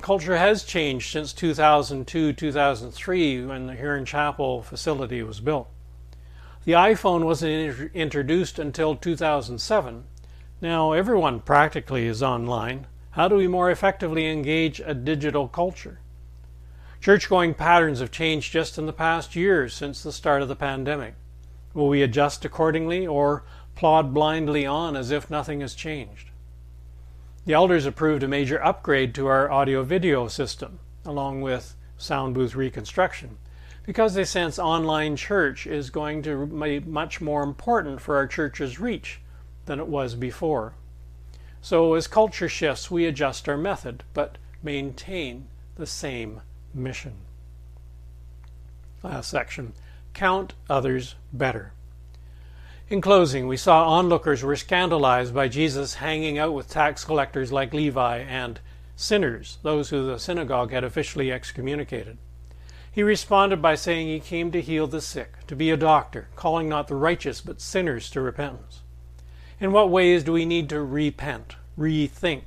Culture 0.00 0.38
has 0.38 0.64
changed 0.64 1.12
since 1.12 1.34
2002 1.34 2.32
2003 2.32 3.44
when 3.44 3.66
the 3.66 3.74
Huron 3.74 4.06
Chapel 4.06 4.62
facility 4.62 5.22
was 5.22 5.38
built. 5.40 5.68
The 6.64 6.72
iPhone 6.72 7.24
wasn't 7.24 7.92
introduced 7.92 8.58
until 8.58 8.96
2007. 8.96 10.04
Now 10.60 10.92
everyone 10.92 11.40
practically 11.40 12.06
is 12.06 12.22
online. 12.22 12.86
How 13.10 13.28
do 13.28 13.36
we 13.36 13.48
more 13.48 13.70
effectively 13.70 14.26
engage 14.30 14.80
a 14.80 14.94
digital 14.94 15.46
culture? 15.46 15.98
Church 17.02 17.28
going 17.28 17.52
patterns 17.52 17.98
have 17.98 18.12
changed 18.12 18.52
just 18.52 18.78
in 18.78 18.86
the 18.86 18.92
past 18.92 19.34
year 19.34 19.68
since 19.68 20.04
the 20.04 20.12
start 20.12 20.40
of 20.40 20.46
the 20.46 20.54
pandemic. 20.54 21.14
Will 21.74 21.88
we 21.88 22.00
adjust 22.00 22.44
accordingly 22.44 23.04
or 23.04 23.42
plod 23.74 24.14
blindly 24.14 24.64
on 24.64 24.94
as 24.94 25.10
if 25.10 25.28
nothing 25.28 25.62
has 25.62 25.74
changed? 25.74 26.30
The 27.44 27.54
elders 27.54 27.86
approved 27.86 28.22
a 28.22 28.28
major 28.28 28.64
upgrade 28.64 29.16
to 29.16 29.26
our 29.26 29.50
audio 29.50 29.82
video 29.82 30.28
system, 30.28 30.78
along 31.04 31.40
with 31.40 31.74
sound 31.98 32.36
booth 32.36 32.54
reconstruction, 32.54 33.36
because 33.84 34.14
they 34.14 34.24
sense 34.24 34.56
online 34.56 35.16
church 35.16 35.66
is 35.66 35.90
going 35.90 36.22
to 36.22 36.46
be 36.46 36.78
much 36.78 37.20
more 37.20 37.42
important 37.42 38.00
for 38.00 38.14
our 38.14 38.28
church's 38.28 38.78
reach 38.78 39.20
than 39.66 39.80
it 39.80 39.88
was 39.88 40.14
before. 40.14 40.74
So, 41.62 41.94
as 41.94 42.06
culture 42.06 42.48
shifts, 42.48 42.92
we 42.92 43.06
adjust 43.06 43.48
our 43.48 43.58
method, 43.58 44.04
but 44.14 44.38
maintain 44.62 45.48
the 45.74 45.86
same 45.86 46.42
mission. 46.74 47.14
Last 49.02 49.30
section 49.30 49.72
Count 50.14 50.54
others 50.68 51.14
better. 51.32 51.72
In 52.88 53.00
closing, 53.00 53.46
we 53.46 53.56
saw 53.56 53.88
onlookers 53.88 54.42
were 54.42 54.56
scandalized 54.56 55.34
by 55.34 55.48
Jesus 55.48 55.94
hanging 55.94 56.38
out 56.38 56.52
with 56.52 56.68
tax 56.68 57.04
collectors 57.04 57.50
like 57.50 57.72
Levi 57.72 58.18
and 58.18 58.60
sinners, 58.94 59.58
those 59.62 59.88
who 59.88 60.04
the 60.04 60.18
synagogue 60.18 60.72
had 60.72 60.84
officially 60.84 61.32
excommunicated. 61.32 62.18
He 62.90 63.02
responded 63.02 63.62
by 63.62 63.76
saying 63.76 64.08
he 64.08 64.20
came 64.20 64.52
to 64.52 64.60
heal 64.60 64.86
the 64.86 65.00
sick, 65.00 65.46
to 65.46 65.56
be 65.56 65.70
a 65.70 65.76
doctor, 65.78 66.28
calling 66.36 66.68
not 66.68 66.88
the 66.88 66.94
righteous 66.94 67.40
but 67.40 67.62
sinners 67.62 68.10
to 68.10 68.20
repentance. 68.20 68.82
In 69.58 69.72
what 69.72 69.88
ways 69.88 70.22
do 70.22 70.32
we 70.32 70.44
need 70.44 70.68
to 70.68 70.82
repent, 70.82 71.56
rethink, 71.78 72.42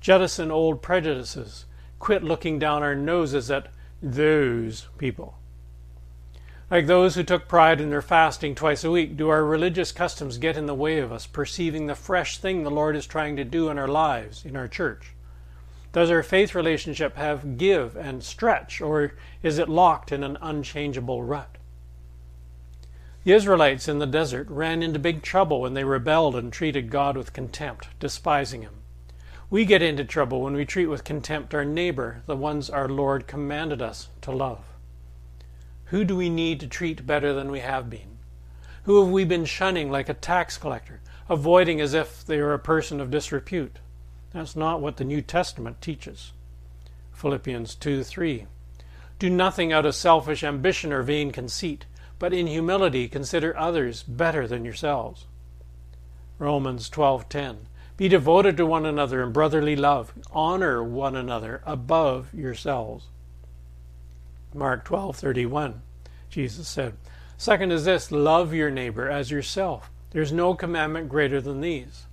jettison 0.00 0.50
old 0.50 0.82
prejudices, 0.82 1.64
quit 1.98 2.22
looking 2.22 2.58
down 2.58 2.82
our 2.82 2.94
noses 2.94 3.50
at 3.50 3.68
those 4.02 4.88
people? 4.98 5.38
Like 6.70 6.86
those 6.86 7.14
who 7.14 7.22
took 7.22 7.48
pride 7.48 7.80
in 7.80 7.88
their 7.88 8.02
fasting 8.02 8.54
twice 8.54 8.84
a 8.84 8.90
week, 8.90 9.16
do 9.16 9.30
our 9.30 9.44
religious 9.44 9.90
customs 9.90 10.36
get 10.36 10.56
in 10.56 10.66
the 10.66 10.74
way 10.74 10.98
of 10.98 11.10
us 11.10 11.26
perceiving 11.26 11.86
the 11.86 11.94
fresh 11.94 12.36
thing 12.36 12.62
the 12.62 12.70
Lord 12.70 12.94
is 12.94 13.06
trying 13.06 13.36
to 13.36 13.44
do 13.44 13.70
in 13.70 13.78
our 13.78 13.88
lives, 13.88 14.44
in 14.44 14.54
our 14.54 14.68
church? 14.68 15.14
Does 15.92 16.10
our 16.10 16.22
faith 16.22 16.54
relationship 16.54 17.16
have 17.16 17.56
give 17.56 17.96
and 17.96 18.22
stretch, 18.22 18.82
or 18.82 19.12
is 19.42 19.58
it 19.58 19.70
locked 19.70 20.12
in 20.12 20.22
an 20.22 20.36
unchangeable 20.42 21.22
rut? 21.22 21.56
The 23.24 23.32
Israelites 23.32 23.88
in 23.88 23.98
the 23.98 24.06
desert 24.06 24.48
ran 24.50 24.82
into 24.82 24.98
big 24.98 25.22
trouble 25.22 25.62
when 25.62 25.74
they 25.74 25.84
rebelled 25.84 26.36
and 26.36 26.52
treated 26.52 26.90
God 26.90 27.16
with 27.16 27.32
contempt, 27.32 27.88
despising 27.98 28.62
Him. 28.62 28.77
We 29.50 29.64
get 29.64 29.80
into 29.80 30.04
trouble 30.04 30.42
when 30.42 30.52
we 30.52 30.66
treat 30.66 30.86
with 30.88 31.04
contempt 31.04 31.54
our 31.54 31.64
neighbor, 31.64 32.22
the 32.26 32.36
ones 32.36 32.68
our 32.68 32.86
Lord 32.86 33.26
commanded 33.26 33.80
us 33.80 34.10
to 34.20 34.30
love. 34.30 34.60
Who 35.86 36.04
do 36.04 36.14
we 36.16 36.28
need 36.28 36.60
to 36.60 36.66
treat 36.66 37.06
better 37.06 37.32
than 37.32 37.50
we 37.50 37.60
have 37.60 37.88
been? 37.88 38.18
Who 38.82 39.02
have 39.02 39.10
we 39.10 39.24
been 39.24 39.46
shunning 39.46 39.90
like 39.90 40.10
a 40.10 40.14
tax 40.14 40.58
collector, 40.58 41.00
avoiding 41.30 41.80
as 41.80 41.94
if 41.94 42.26
they 42.26 42.38
were 42.42 42.52
a 42.52 42.58
person 42.58 43.00
of 43.00 43.10
disrepute? 43.10 43.78
That's 44.32 44.54
not 44.54 44.82
what 44.82 44.98
the 44.98 45.04
New 45.04 45.22
Testament 45.22 45.80
teaches. 45.80 46.32
Philippians 47.12 47.74
2 47.74 48.04
3. 48.04 48.46
Do 49.18 49.30
nothing 49.30 49.72
out 49.72 49.86
of 49.86 49.94
selfish 49.94 50.44
ambition 50.44 50.92
or 50.92 51.02
vain 51.02 51.32
conceit, 51.32 51.86
but 52.18 52.34
in 52.34 52.46
humility 52.46 53.08
consider 53.08 53.56
others 53.56 54.02
better 54.02 54.46
than 54.46 54.66
yourselves. 54.66 55.24
Romans 56.38 56.90
12:10 56.90 57.60
Be 57.98 58.08
devoted 58.08 58.56
to 58.56 58.64
one 58.64 58.86
another 58.86 59.24
in 59.24 59.32
brotherly 59.32 59.74
love, 59.74 60.14
honor 60.30 60.84
one 60.84 61.16
another 61.16 61.62
above 61.66 62.32
yourselves. 62.32 63.08
Mark 64.54 64.84
12:31. 64.84 65.82
Jesus 66.30 66.68
said, 66.68 66.94
"Second 67.36 67.72
is 67.72 67.84
this, 67.86 68.12
love 68.12 68.54
your 68.54 68.70
neighbor 68.70 69.10
as 69.10 69.32
yourself. 69.32 69.90
There's 70.12 70.32
no 70.32 70.54
commandment 70.54 71.08
greater 71.08 71.40
than 71.40 71.60
these." 71.60 72.06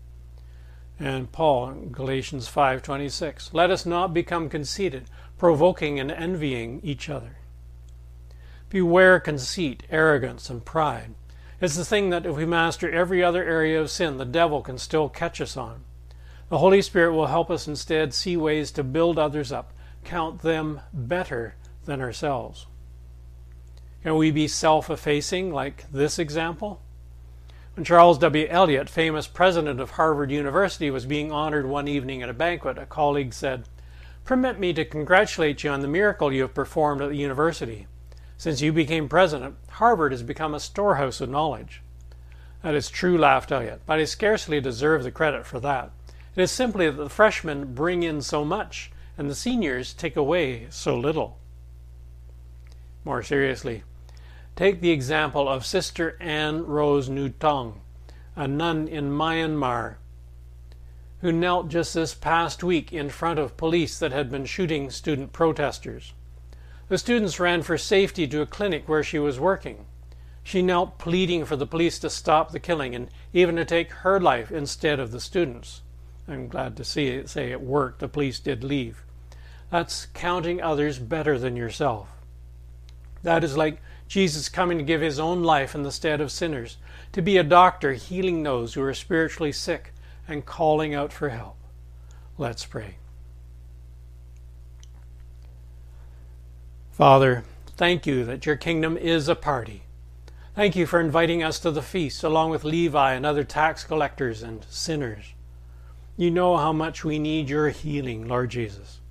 And 1.00 1.32
Paul, 1.32 1.74
Galatians 1.92 2.48
5:26, 2.48 3.54
"Let 3.54 3.70
us 3.70 3.86
not 3.86 4.12
become 4.12 4.50
conceited, 4.50 5.08
provoking 5.38 6.00
and 6.00 6.10
envying 6.10 6.82
each 6.84 7.10
other." 7.10 7.38
Beware 8.70 9.20
conceit, 9.20 9.84
arrogance, 9.92 10.50
and 10.50 10.66
pride. 10.66 11.14
It's 11.62 11.76
the 11.76 11.86
thing 11.86 12.10
that 12.10 12.26
if 12.26 12.36
we 12.36 12.46
master 12.46 12.92
every 12.92 13.24
other 13.24 13.44
area 13.44 13.80
of 13.80 13.90
sin, 13.90 14.18
the 14.18 14.26
devil 14.26 14.62
can 14.62 14.78
still 14.78 15.08
catch 15.08 15.40
us 15.40 15.56
on. 15.56 15.84
The 16.50 16.58
Holy 16.58 16.82
Spirit 16.82 17.14
will 17.14 17.28
help 17.28 17.50
us 17.50 17.68
instead 17.68 18.14
see 18.14 18.36
ways 18.36 18.72
to 18.72 18.84
build 18.84 19.18
others 19.18 19.52
up, 19.52 19.74
count 20.04 20.42
them 20.42 20.82
better 20.94 21.56
than 21.86 22.02
ourselves. 22.02 22.68
Can 24.04 24.18
we 24.18 24.32
be 24.32 24.48
self 24.48 24.90
effacing 24.90 25.52
like 25.52 25.90
this 25.92 26.20
example? 26.20 26.82
When 27.76 27.84
Charles 27.84 28.18
W. 28.20 28.48
Eliot, 28.50 28.90
famous 28.90 29.28
president 29.28 29.80
of 29.80 29.92
Harvard 29.92 30.32
University, 30.32 30.92
was 30.92 31.06
being 31.06 31.32
honored 31.32 31.66
one 31.66 31.88
evening 31.88 32.22
at 32.22 32.30
a 32.30 32.34
banquet, 32.34 32.78
a 32.78 32.86
colleague 32.86 33.34
said, 33.34 33.66
Permit 34.24 34.60
me 34.60 34.74
to 34.74 34.86
congratulate 34.86 35.64
you 35.64 35.72
on 35.72 35.82
the 35.82 35.88
miracle 35.88 36.32
you 36.32 36.44
have 36.44 36.54
performed 36.54 37.02
at 37.02 37.10
the 37.10 37.18
university. 37.18 37.88
Since 38.38 38.62
you 38.62 38.74
became 38.74 39.08
president, 39.08 39.56
Harvard 39.70 40.12
has 40.12 40.24
become 40.24 40.54
a 40.54 40.60
storehouse 40.60 41.22
of 41.22 41.30
knowledge. 41.30 41.82
That 42.62 42.76
is 42.76 42.90
true, 42.90 43.18
laughed 43.18 43.52
Eliot, 43.52 43.82
but 43.86 44.00
I 44.00 44.06
scarcely 44.06 44.60
deserve 44.60 45.04
the 45.04 45.12
credit 45.12 45.46
for 45.46 45.60
that. 45.60 45.92
It 46.36 46.42
is 46.42 46.52
simply 46.52 46.90
that 46.90 47.02
the 47.02 47.10
freshmen 47.10 47.74
bring 47.74 48.04
in 48.04 48.22
so 48.22 48.44
much, 48.44 48.92
and 49.18 49.30
the 49.30 49.36
seniors 49.36 49.94
take 49.94 50.16
away 50.16 50.68
so 50.70 50.98
little 50.98 51.38
more 53.06 53.22
seriously. 53.22 53.84
Take 54.56 54.82
the 54.82 54.92
example 54.92 55.48
of 55.48 55.66
Sister 55.66 56.18
Ann 56.20 56.66
Rose 56.66 57.08
Nu 57.08 57.30
Tawng, 57.30 57.76
a 58.36 58.48
nun 58.48 58.88
in 58.88 59.12
Myanmar, 59.12 59.96
who 61.22 61.32
knelt 61.32 61.70
just 61.70 61.94
this 61.94 62.14
past 62.14 62.64
week 62.64 62.92
in 62.92 63.10
front 63.10 63.40
of 63.40 63.58
police 63.58 64.00
that 64.00 64.12
had 64.12 64.30
been 64.30 64.46
shooting 64.46 64.90
student 64.90 65.32
protesters. 65.32 66.14
The 66.88 66.98
students 67.00 67.40
ran 67.40 67.64
for 67.64 67.78
safety 67.78 68.28
to 68.28 68.42
a 68.42 68.46
clinic 68.46 68.88
where 68.88 69.04
she 69.04 69.18
was 69.18 69.40
working. 69.40 69.86
She 70.44 70.62
knelt 70.62 71.00
pleading 71.00 71.46
for 71.46 71.56
the 71.56 71.66
police 71.66 71.98
to 72.00 72.10
stop 72.12 72.52
the 72.52 72.60
killing 72.60 72.94
and 72.94 73.10
even 73.34 73.56
to 73.56 73.66
take 73.66 73.92
her 73.92 74.20
life 74.20 74.52
instead 74.52 75.00
of 75.00 75.12
the 75.12 75.20
students. 75.20 75.82
I'm 76.28 76.48
glad 76.48 76.78
to 76.78 76.84
see 76.84 77.08
it, 77.08 77.30
say 77.30 77.52
it 77.52 77.62
worked. 77.62 78.00
The 78.00 78.08
police 78.08 78.40
did 78.40 78.64
leave. 78.64 79.04
That's 79.72 80.06
counting 80.08 80.62
others 80.62 81.00
better 81.00 81.40
than 81.40 81.56
yourself. 81.56 82.10
That 83.24 83.44
is 83.44 83.58
like 83.58 83.82
Jesus 84.08 84.48
coming 84.50 84.78
to 84.78 84.84
give 84.84 85.02
his 85.02 85.20
own 85.20 85.42
life 85.42 85.74
in 85.74 85.82
the 85.82 85.92
stead 85.92 86.22
of 86.22 86.32
sinners, 86.32 86.78
to 87.14 87.24
be 87.24 87.38
a 87.38 87.44
doctor 87.44 87.94
healing 87.94 88.44
those 88.44 88.76
who 88.76 88.84
are 88.84 88.94
spiritually 88.94 89.52
sick 89.52 89.92
and 90.28 90.46
calling 90.46 90.94
out 90.94 91.12
for 91.12 91.30
help. 91.30 91.58
Let's 92.38 92.66
pray. 92.66 92.98
Father, 96.96 97.44
thank 97.76 98.08
you 98.08 98.24
that 98.24 98.46
your 98.46 98.56
kingdom 98.56 98.96
is 98.96 99.28
a 99.28 99.36
party. 99.36 99.84
Thank 100.56 100.78
you 100.78 100.86
for 100.86 101.02
inviting 101.02 101.44
us 101.44 101.60
to 101.60 101.70
the 101.70 101.82
feast 101.82 102.24
along 102.24 102.52
with 102.52 102.64
Levi 102.64 103.16
and 103.16 103.26
other 103.26 103.44
tax 103.44 103.84
collectors 103.84 104.42
and 104.42 104.66
sinners. 104.70 105.34
You 106.16 106.32
know 106.32 106.56
how 106.56 106.72
much 106.72 107.04
we 107.04 107.20
need 107.20 107.50
your 107.50 107.68
healing, 107.68 108.30
Lord 108.30 108.50
Jesus. 108.50 109.02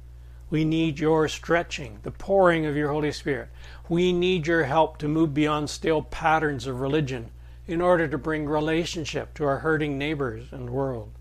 We 0.48 0.64
need 0.64 0.98
your 0.98 1.28
stretching, 1.28 1.98
the 2.04 2.10
pouring 2.10 2.64
of 2.64 2.74
your 2.74 2.90
Holy 2.90 3.12
Spirit. 3.12 3.50
We 3.86 4.14
need 4.14 4.46
your 4.46 4.64
help 4.64 4.96
to 5.00 5.06
move 5.06 5.34
beyond 5.34 5.68
stale 5.68 6.00
patterns 6.00 6.66
of 6.66 6.80
religion 6.80 7.32
in 7.66 7.82
order 7.82 8.08
to 8.08 8.16
bring 8.16 8.46
relationship 8.46 9.34
to 9.34 9.44
our 9.44 9.58
hurting 9.58 9.98
neighbors 9.98 10.46
and 10.52 10.70
world. 10.70 11.12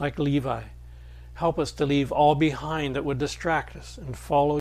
Like 0.00 0.18
Levi, 0.18 0.62
help 1.34 1.56
us 1.56 1.70
to 1.70 1.86
leave 1.86 2.10
all 2.10 2.34
behind 2.34 2.96
that 2.96 3.04
would 3.04 3.18
distract 3.18 3.76
us 3.76 3.96
and 3.96 4.16
follow 4.16 4.50